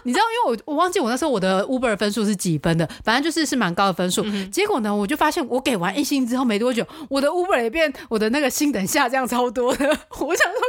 [0.04, 4.22] 你知道因为我我忘记我那时候我的 Uber 分数是几分的，反正就是是蛮高的分数。
[4.24, 9.86] 嗯、结果呢，我就发现我给完一星之后没多久，我的 Uber 也变我的那个星等下降超多的。
[10.20, 10.60] 我想说，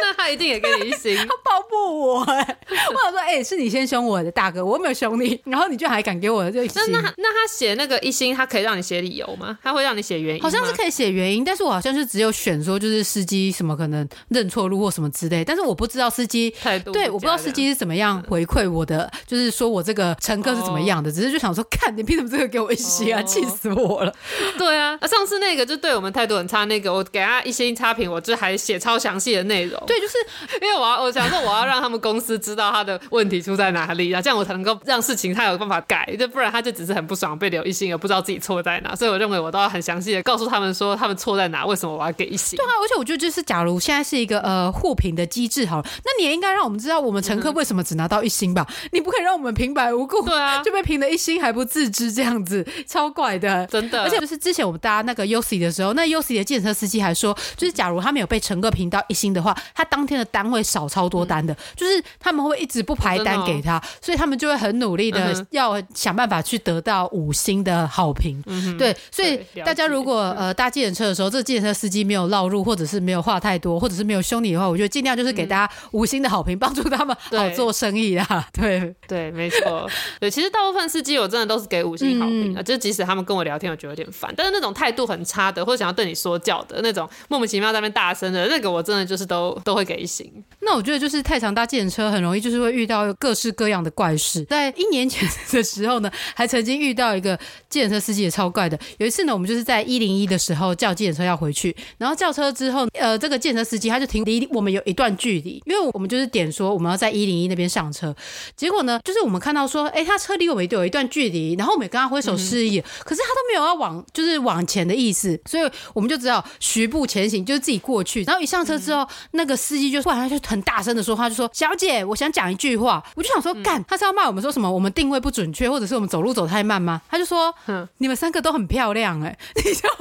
[0.00, 2.58] 那 他一定也跟你一心，他报复我哎、欸！
[2.92, 6.82] 我想说，哎、欸，是你先凶我的大哥，我又没有凶你， 然后你就还敢给我这一星？
[6.92, 9.58] 那那那他写那个一心，他可以让你写理由吗？
[9.62, 10.42] 他会让你写原因？
[10.42, 24.14] 好像是可以写原因，但是我好像是只有选说就是司机什么可能认错路或什么之类，但是我不知道司机态度，对，我不知道司机是怎么样回馈我的，就是说我这个乘客是怎么样的，哦、只是就想说，看你凭什么这个给我一心啊，气、哦、死我了！
[24.58, 29.82] 对啊，上次那个就对我们态度很差，那个我给他一星差评，我就还写超详细的内容。
[29.86, 30.14] 对，就是
[30.60, 38.94] 因为我要我想说我要让他们公司知道他的问题出在哪里啊，这样我才能够让事情他有办法改，就不然他就只是很不爽被留一星，而不知道自己错在哪。
[38.94, 42.56] 所以我认为我都要很详细的告诉他们说他们错在哪，为什么我要给一星。
[42.56, 48.66] 对啊，而且我觉得就是假如现在是一个呃互评的机制好了，那你也应该让我们知道我们乘客为什么只拿到一星吧？
[48.68, 54.02] 嗯、 你不可以让我们平白无故对啊 就被评了一星还不自知这样子，超怪的，真的。
[54.02, 68.42] 而且就是之前我们搭那个 Yosi 的时候，那 Yosi 的计程车司机还说，就是假如他没有被乘客评到一星的话，他当天的单会少超多单的，嗯、就是他们会一直不排单给他，所以他们就会很努力的要想办法去得到五星的好评。
[68.46, 78.46] 嗯、对，所以大家如果呃搭计程车的时候，这个计程车司机没有绕路，或者是没有话太多，或者是没有凶你的话，我觉得尽量就是给大家五星的好评，帮助他们好做生意啊。
[78.52, 78.94] 对。
[79.06, 79.88] 对，没错。
[80.18, 90.26] 对，其实大部分司机我真的都是给五星好评啊，嗯、就即使他们跟我聊天，我觉得有点烦，但是那种态度很差的，或者想要对你说教的那种，莫名其妙在那边大声的那个，我真的就就是都都会给一星。
[90.60, 94.42] 那我觉得就是太常搭计程车，很容易就是会遇到各式各样的怪事。
[94.44, 97.38] 在一年前的时候呢，还曾经遇到一个
[97.68, 98.78] 计程车司机也超怪的。
[98.96, 108.16] 有一次呢，我们就是在一零一的时候叫计程车要回去，然后叫车之后，呃，这个计程车司机他就停离我们有一段距离，因为我们就是点说我们要在一零一那边上车，
[108.56, 118.22] 结果呢，就是我们看到说，哎，他车离我们有一段距离，然后我们也跟他挥手示意，可是他都没有要往就是往前的意思，所以我们就只好徐步前行，就是自己过去。
[118.22, 124.70] 然后一上车之后，嗯、那个司机就突然就很大声的说话，就说：“小姐，我想讲一句话。”我就想说，干，他是要骂我们说什么？
[124.70, 127.00] 我们定位不准确，或者是我们走路走太慢吗？
[127.10, 129.96] 他就说：“嗯，你们三个都很漂亮。”哎，你知道吗？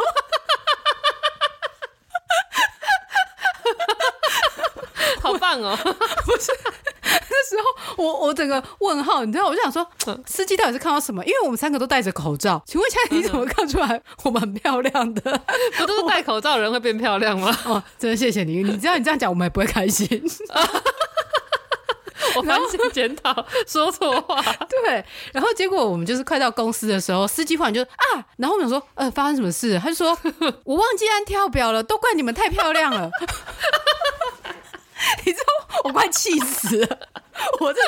[5.21, 5.77] 好棒哦！
[6.25, 6.90] 不是那
[7.43, 9.85] 时候我，我我整个问号，你知道，我就想说，
[10.25, 11.23] 司机到底是看到什么？
[11.25, 15.21] 因为我们三个都戴着口罩， 请问一下，你怎么看出来我们很漂亮的？
[15.77, 17.55] 不都是戴口罩的人会变漂亮吗？
[17.65, 20.07] 哦，真的谢谢你，你知道你这样讲，我们也不会开心。
[22.33, 24.41] 我反省检讨，说错话。
[24.69, 29.77] 对，然后结果我们就是快到公司的时候，司机忽然就啊，然后我们说，呃，发生什么事？
[29.79, 30.17] 他就说，
[30.63, 33.09] 我忘记按跳表了，都怪你们太漂亮了。
[35.25, 36.99] 你知道我快气死了！
[37.59, 37.83] 我真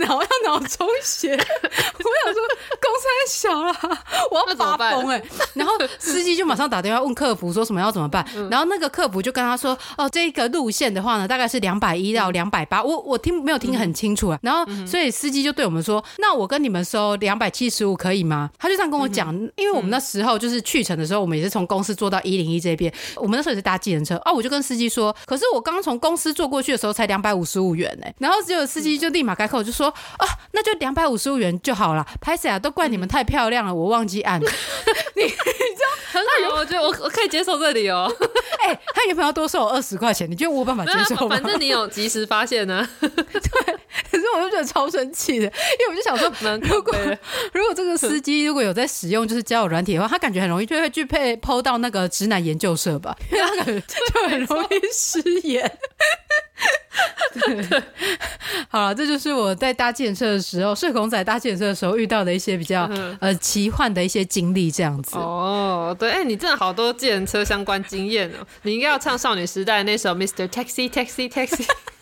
[0.00, 2.42] 的脑要脑充血，我想说
[2.80, 3.98] 公司太小了，
[4.30, 5.24] 我要发疯哎、欸！
[5.54, 14.38] 然后司机就马上打电话问客服说什么要怎么办，然后那个客服就跟他说哦，这个路线的话呢，大概是两百一到两百八，我我听没有听很清楚啊。
[14.42, 18.50] 然后所以司机就对我们说，那我跟你们收两百七十五可以吗？
[18.58, 34.40] 他就这样跟我讲，因为我们那时候就是去程的时候，我们也是从公司坐到一零一这边，我们那时候也是搭计程车哦，我就跟司机说，可是我刚从公司坐过去的时候才两百五十五元哎、欸，然后只有司机就立马改口就说啊，那就两百五十五元就好了，拍谁啊，都怪你们太漂亮了，我忘记按。
[35.14, 36.20] 你你知道很
[36.50, 38.12] 好，我觉得我我可以接受这里哦。
[38.64, 41.36] 哎、欸，他原本要多收我二十块钱，你觉得我有办法接受吗？
[41.36, 42.90] 反正你有及时发现呢、啊。
[43.00, 43.78] 对，
[44.10, 46.28] 可是我就觉得超生气的，因为我就想说，
[46.60, 46.92] 如果
[47.52, 55.78] 如果这个司机如果有在使用就是交友软体的话，他感觉很容易就会去配 PO 到那个直男研究社吧，因为他感觉就很容易失言。
[57.32, 57.82] 对，
[58.68, 62.88] 好了，这就是我在搭计程车的时候，社恐仔搭计程车的时候遇到的一些比较
[63.20, 65.16] 呃奇幻的一些经历，这样子。
[65.16, 70.46] 哦，对，哎、欸，你真的好多计程车相关经验哦，你应该要唱少女时代那首《Mr.
[70.48, 71.64] Taxi Taxi Taxi》。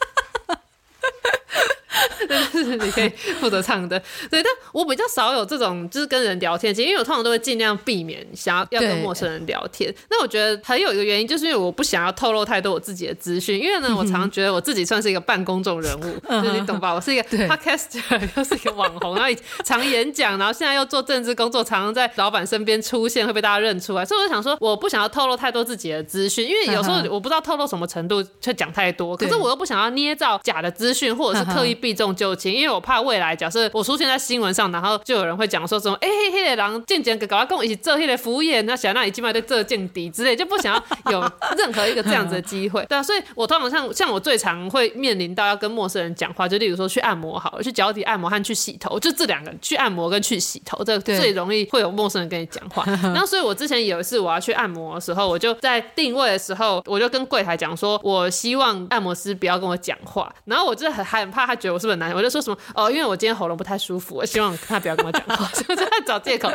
[2.52, 3.08] 就是你可以
[3.40, 3.98] 负责唱的，
[4.30, 9.94] 对，但我比较少有这种就是跟人聊天，其实因为我通常都会尽量避免想要要跟陌生人聊天。
[10.10, 16.92] 那我觉得还有一个原因，就是因为我不想要透露太多我自己的资讯，因为呢，我常常觉得我自己算是一个半公众人物，就是你懂吧？
[16.92, 24.04] 我是一个 podcaster，又是一个网红，然后常演讲，然后现在又做政治工作，常常在老板身边出现，会被大家认出来。
[24.04, 29.16] 所以我就想说，我不想要透露太多自己的资讯，因为有时候我不知道透露什么程度，却讲太多。
[29.16, 41.20] 可是我又不想要捏造假的资讯，或者是刻意避重就轻，因为我怕未来假设我出现在新闻上，然后就有人会讲说什么，哎、欸，黑的狼渐渐搞跟我一起做黑的服务业，那想让你起码在这见底之类，就不想要有
[41.56, 42.84] 任何一个这样子的机会。
[42.86, 52.84] 对啊，所以我通常像像我最常会面临到要跟陌生人讲话，就例如说去按摩好了，去脚底按摩和去洗头，就这两个，去按摩跟去洗头，这最容易会有陌生人跟你讲话。
[53.02, 66.48] 然后所以我之前有一次我要去按摩的时候，我就在定位的时候，我就跟柜台讲说，我希望按摩师不要跟我讲话，然后我就很很怕他觉得我是不是很难，我就说什么哦，因为我今天喉咙不太舒服，我希望他不要跟我讲话， 就在找借口。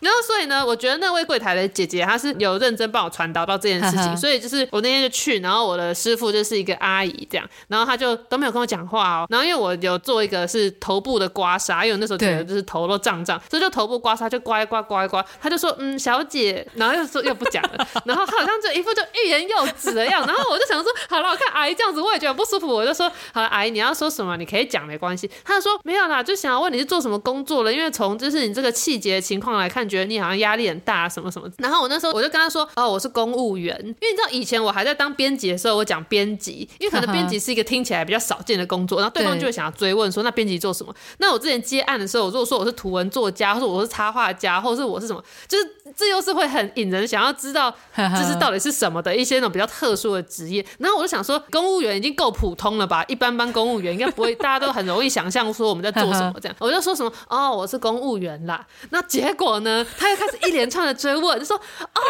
[0.00, 9.26] 然后所以呢，我觉得那位柜台的姐姐她是有认真帮我传导到这件事情，所以就是我那天就去，然后我的师傅就是一个阿姨这样，然后她就都没有跟我讲话哦。
[9.28, 25.28] 然后因为我有做一个是头部的刮痧，因为那时候觉得就是头都胀胀，所以就头部刮痧就刮一刮刮一刮，她就说嗯小姐，然后又说又不讲了，然后她好像就一副就欲言又止的样子，然后我就想说好了，我看阿姨这样子我也觉得不舒服，我就说好了，阿姨你要说什么你可以讲没关系。
[25.44, 31.50] 他就说没有啦，就想要问你是做什么工作的，因为从就是你这个气节情况来看，觉得你好像压力很大什么什么。
[31.58, 40.94] 然后我那时候我就跟他说，哦，我是公务员，因为你知道以前我还在当编辑的时候，我讲编辑，因为可能编辑是一个听起来比较少见的工作，然后对方就会想要追问说，那编辑做什么？
[41.18, 50.64] 那我之前接案的时候，我如果说我是图文作家，或者我是插画家，或者是我是什么，就是这又是会很引人想要知道， 就是到底是什么的一些那种比较特殊的职业。
[50.78, 53.04] 然后我就想说，公务员已经够普通了吧？
[53.08, 56.56] 一般般公务员应该不会，大家都很容易想象说我们在做什么这样。
[56.58, 58.66] 我就说什么哦，我是公务员啦。
[58.90, 61.60] 那结果呢，他又开始一连串的追问，就说哦，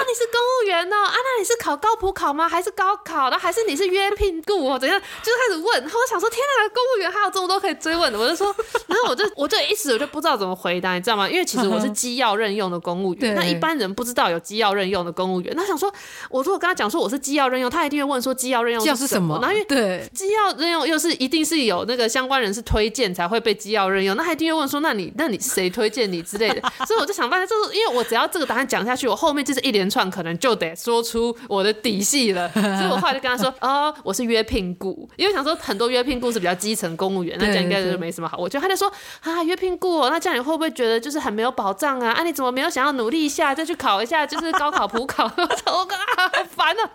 [0.08, 2.48] 你是公务员哦，啊，那你是考高普考吗？
[2.48, 3.38] 还是高考的？
[3.38, 4.78] 还是你是约聘雇哦？
[4.78, 5.00] 怎样？
[5.22, 5.80] 就是开始问。
[5.80, 8.18] 然后我想说，天哪，公务员还有这么多可以追问的。
[8.18, 8.54] 我就说，
[8.86, 11.28] 然后我就我就一时我就不知道怎么回答，你知道吗？
[11.28, 15.52] 因为其实我是 机要任用的公务员，那一般人不知道有机要任用的公务员。
[15.56, 15.90] 那想说，
[16.28, 19.38] 我如果跟他讲说我是机要任用，他一定会问说机要任用是什么？
[19.40, 26.60] 那因为对机要任用又是一定是有那个相关人士推荐才会被机要任用，那他一定会问说，那你那你谁推荐你之类的？
[26.86, 32.50] 所以我就想办法，就是因为我只要这个答案讲下去，我后面就是一连串可能就得说出我的底细了。
[32.52, 38.36] 所以我后来就跟他说，哦，我是约聘雇，因为想说很多约聘雇是比较基层公务员，那这样应该就没什么好。
[38.38, 38.90] 我就他就说
[39.20, 42.10] 啊，约聘雇，那这样你会不会觉得就是很没有保障啊？
[42.10, 45.24] 啊，你怎么没有想要努力一下，再去考一下，就是高考普考？
[45.36, 46.90] 我说啊，好烦啊！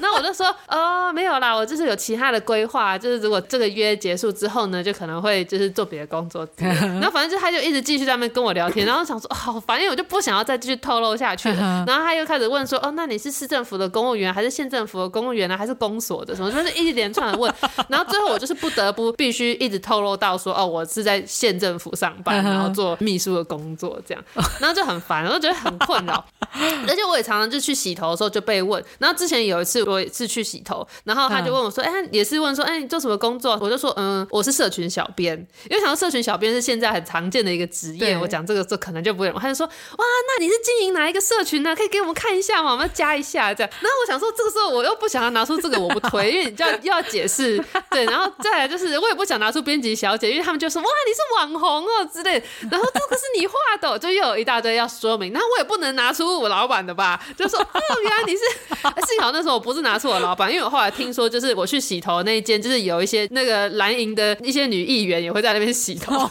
[0.00, 6.46] 那我就说，哦，没有啦，我就是有其他的规划，就是如果这个约结束之后呢，就可能会就是做别的工作。
[6.58, 11.56] 然后反正就他就一直继续在那边跟我聊天，然后想说，好烦，因为我就不想要再继续透露下去了。
[11.88, 15.56] 然后他又开始问说，哦，那你是市政府的公务员，还是县政府的公务员呢？
[15.56, 16.36] 还是公所的？
[16.36, 17.52] 什么就是一连串的问。
[17.88, 24.24] 然后最后我就是不得不必须一直透露到说，哦，我是在县政府上班， 然后做秘书的工作这样。
[24.60, 26.24] 然后就很烦，我就觉得很困扰。
[26.88, 28.82] 而且我也常常就去洗头的时候就被问。
[28.98, 35.36] 然后之前有一次我也是去洗头，然后他就问我说：“哎、嗯欸，也是问说，哎、欸，你做什么工作？”我就说：“嗯，我是社群小编。”
[35.68, 39.30] 因为想到社群小编是现在很常见的一个职业，我讲这个这可能就不会。
[39.38, 41.76] 他就说：“哇，那你是经营哪一个社群呢？
[41.76, 42.72] 可以给我们看一下吗？
[42.72, 47.62] 我们加一下这样。”然后我想说，这个时候我又不想要拿出这个，我不推， 因为你就要又要解释。
[47.90, 55.32] 对，然后再来就是我也不想拿出编辑小姐，因为他们就说：“哇，你是网红哦之类。”然后这个是你画的，就又有一大堆要说明。
[55.32, 58.40] 然后我也不能拿出我老板的吧，就说：“哦，原来你是。”
[59.06, 66.28] 幸好那时候我不是拿出我老板，因为我后来听说，就是我去洗头那一间，就是有一些那个蓝营的一些女议员也会在那边洗头。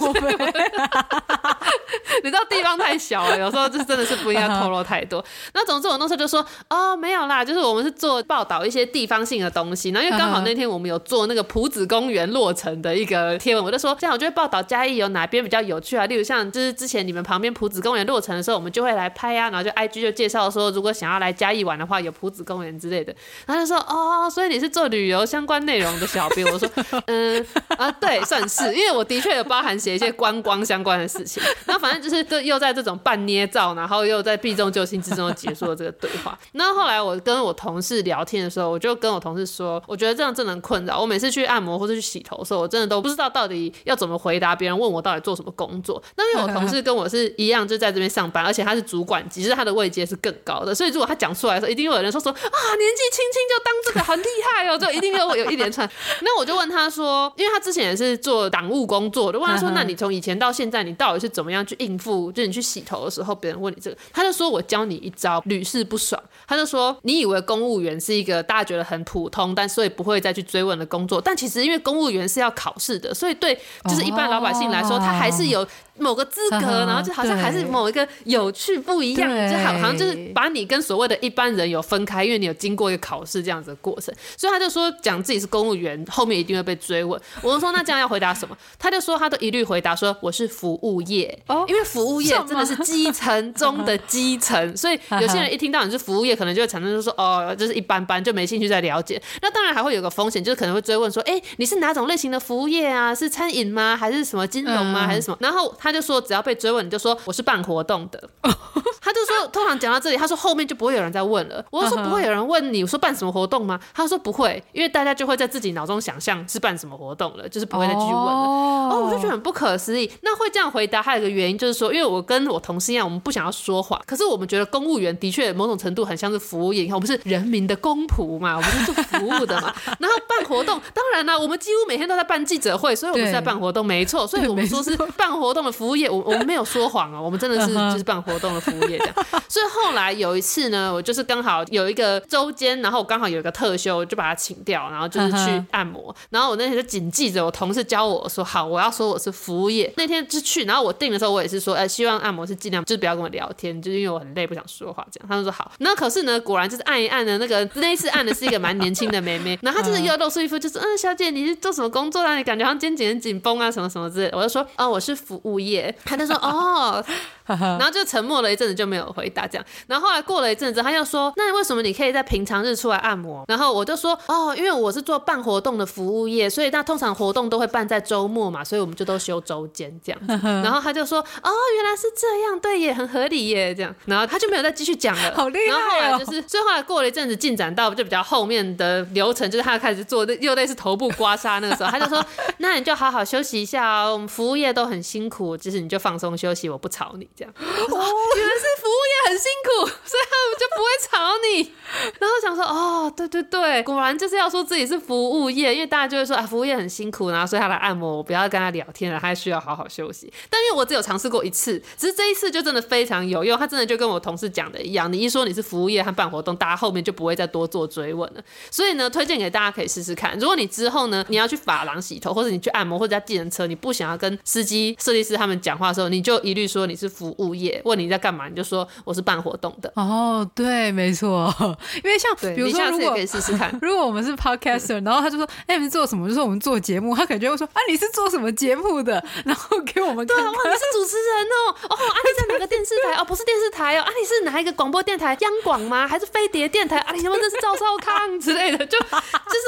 [2.23, 5.23] 你知道地方太小了，有时候就真的是不应该透露太多。
[5.53, 23.13] 那总之我那时候就说：“哦，没有啦，就是我们是做报道一些地方性的东西。”然后因为刚好那天我们有做那个朴子公园落成的一个贴文，我就说这样我就会报道嘉义有哪边比较有趣啊，例如像就是之前你们旁边朴子公园落成的时候，我们就会来拍啊，然后就 IG 就介绍说，如果想要来嘉义玩的话，有朴子公园之类的。
[23.45, 26.69] 然后他就说：“哦，所以你是做旅游相关内容的小编？”我说
[27.07, 27.45] ：“嗯
[27.77, 31.41] 啊，对，算是，因为我的确有包含写一些观光相关的事情。
[31.65, 36.37] 然 后反正就是这又在这种半捏造，然后又在避重就轻之中结束了这个对话。
[36.53, 40.99] 那后来我跟我同事聊天的时候，我就跟我同事说，我觉得这样真的很困扰。
[40.99, 46.01] 我每次去按摩或者去洗头的时候，我真的都不知道到底要怎么回答别人问我到底做什么工作。
[46.15, 55.89] 那因为我同事跟我是一样，就在这边上班，而且他是主管级，其实他的位阶是更高的，所以如果他讲出来的时候，一定会有人说说啊，年纪轻轻就当这个很厉害哦，就一定有有一连串。
[56.21, 62.31] 那我就问他说，因为他之前也是做党务工作，我就问他说，那你从以前到现在，你到底是怎么样去应付？
[62.31, 66.19] 就是你去洗头的时候，别人问你这个，他就说我教你一招，屡试不爽。
[66.47, 73.53] 他就说，你以为公务员是一个大家觉得很普通，但所以不会再去追问的工作，但其实因为公务员是要考试的，所以对
[73.83, 75.67] 就是一般老百姓来说，他还是有。
[75.99, 87.19] 某个资格，然后就好像还是某一个有趣不一样，就好好像就是把你跟所谓的一般人有分开，因为你有经过一个考试这样子的过程，所以他就说讲自己是公务员，后面一定会被追问。
[87.41, 88.55] 我就说那这样要回答什么？
[88.77, 91.37] 他就说他都一律回答说我是服务业，
[91.67, 99.21] 因为服务业真的是基层中的基层，所以有些人一听到你是服务业，可能就会产生就说哦，就是一般般，就没兴趣再了解。
[99.41, 103.15] 那当然还会有个风险，就是可能会追问说，哎，你是哪种类型的服务业啊？
[103.15, 103.95] 是餐饮吗？
[103.97, 105.07] 还是什么金融吗？
[105.07, 105.37] 还是什么？
[105.39, 105.73] 然后。
[105.79, 108.29] 他就说，只要被追问，你就说我是办活动的。
[109.01, 111.63] 他就说，通常讲到这里，他说后面就不会有人再问了。
[111.71, 113.79] 我就说不会有人问你，我说办什么活动吗？
[113.93, 118.31] 他说不会，因为大家就会在自己脑中想象是办什么活动了，就是不会再继续问了。
[118.31, 120.11] 哦，哦，我就觉得很不可思议。
[120.21, 126.83] 那会这样回答，还有一个原因就是说，因为我跟我同事一样，我们不想要说谎，可是我们觉得公务员的确某种程度很像是服务业。
[126.83, 129.73] 你看，我们是人民的公仆嘛，我们是做服务的嘛。
[129.99, 134.25] 然后办活动，当然啦，我们几乎每天都在办记者会，所以我们是在办活动，没错。
[134.25, 139.15] 所以我们说是办活动的服务业，我我们没有说谎啊，我们真的是就是办活动的服务业这样。
[139.47, 146.15] 所以后来有一次呢，我就是刚好有一个周间，然后我刚好有一个特休，就把它请掉，然后就是去按摩。
[146.29, 149.91] 然后我那天就谨记着我同事教我说，好，我要说我是服务业。
[149.97, 155.27] 那天就去，然后我定的时候我也是说，哎，希望按摩师尽量就是不要跟我聊天，就是因为我很累，不想说话这样。
[155.27, 155.71] 他们说好。
[155.79, 162.35] 那可是呢，果然就是按一按的那个那一次按的是一个蛮年轻的妹妹， 然后她就是又露出一副就是嗯，小姐你是做什么工作啊？
[162.37, 164.37] 你感觉好像肩颈很紧绷啊，什么什么之类的。
[164.37, 165.93] 我就说哦，我是服务业。
[166.05, 167.03] 他就说哦。
[167.47, 169.65] 然后就沉默了一阵子，就没有回答这样。
[169.87, 180.21] 然后后来过了一阵子，他又说：“那为什么你可以在平常日出来按摩？”然后我就说：“哦，因为我是做办活动的服务业，所以那通常活动都会办在周末嘛，所以我们就都休周间这样。
[180.63, 185.33] ”然后他就说：“哦，原来是这样，对，耶很合理耶。”这样，然后他就没有再继续讲了。
[185.35, 185.79] 好厉害哦！
[185.79, 192.23] 然后后来就是，所以后来过了一阵子，进展到就比较后面的流程，就是他开始做又类似头部刮痧那个时候，他就说
[192.59, 201.73] ：“那你就好好休息一下哦，我们服务业都很辛苦，其实你就放松休息，我不吵你。”这样哦，原来是服务业很辛苦， 所以他们就不会吵你。
[202.19, 210.31] 然后想说，哦，对对对，果然就是要说自己是服务业，因为大家就会说啊，服务业很辛苦，然后所以他来按摩，我不要跟他聊天了，他还需要好好休息。
[210.49, 218.43] 但因为我只有尝试过一次，只是这一次就真的非常有用，他真的就跟我同事讲的一样，你一说你是服务业和办活动，大家后面就不会再多做追问了。
[218.69, 220.37] 所以呢，推荐给大家可以试试看。
[220.37, 227.81] 如果你之后呢，你要去发廊洗头，或者你去按摩，或者在计程车，你不想要跟司机、设计师他们讲话的时候，你就一律说你是服务业。
[227.85, 229.91] 问你在干嘛，你就说我是办活动的。
[229.95, 231.53] 哦，对，没错，
[232.03, 236.27] 因为像比如说，如果可以试试看， 如果我们是 podcaster，然后他就说，哎，你们做什么？
[236.27, 239.23] 就说我们做节目，他感觉会说，啊，你是做什么节目的？
[239.45, 243.13] 然后给我们看看，对啊，哇，你是主持人哦，哦，啊，你在哪个电视台？
[243.21, 245.37] 哦，不是电视台哦，啊，你是哪一个广播电台？
[245.41, 246.07] 央广吗？
[246.07, 246.97] 还是飞碟电台？
[246.99, 249.13] 啊，你们这是赵少康之类的，就就是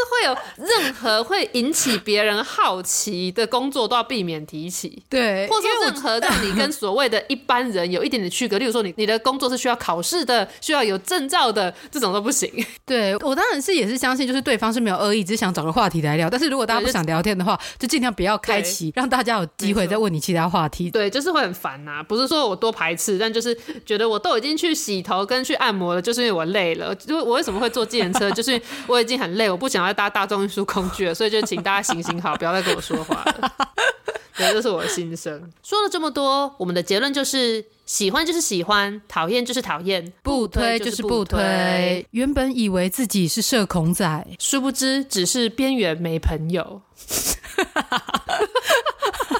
[0.09, 12.51] 会有任何会引起别人好奇的工作都要避免提起，对，或者说任何让你跟所谓的一般人有一点点区隔，例如说说你你的工作是需要考试的，需要有证照的，这种都不行。
[12.85, 16.29] 对，我当然是也是相信，就是对方是没有恶意，只是想找个话题来聊。
[16.29, 20.89] 但是如果大家不想聊天的话，就尽量不要开启，让大家有机会再问你其他话题。
[20.89, 22.03] 对，就是会很烦呐、啊。
[22.03, 26.93] 不是说我多排斥，但就是觉得我都已经去洗头跟去按摩了，就是因为我累了。
[26.95, 33.51] 就我为什么会坐计程车，就是因为我已经很累，我不想要搭大众运输工具了，所以就请大家行行好，不要再跟我说话了。
[34.39, 35.51] 对，这是我的心声。
[35.61, 42.05] 说了这么多，我们的结论就是：喜欢就是喜欢，讨厌就是讨厌，不推就是不推。
[42.11, 46.81] 原本以为自己是社恐仔，殊不知只是边缘没朋友。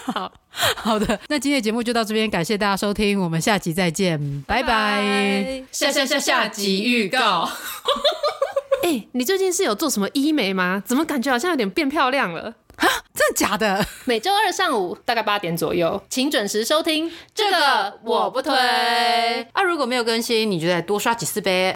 [0.03, 0.29] 好
[0.75, 5.63] 好的，那今天的节目就到这边，感谢大家收听，我们下集再见，拜拜。
[5.71, 7.49] 下下下下集预告。
[8.83, 10.83] 哎、欸，你最近是有做什么医美吗？
[10.85, 12.55] 怎么感觉好像有点变漂亮了？
[12.79, 13.85] 真的假的？
[14.05, 18.53] 每周二上午大概八点左右请准时收听这个我不推。
[19.51, 21.75] 啊如果没有更新你就再多刷几次呗。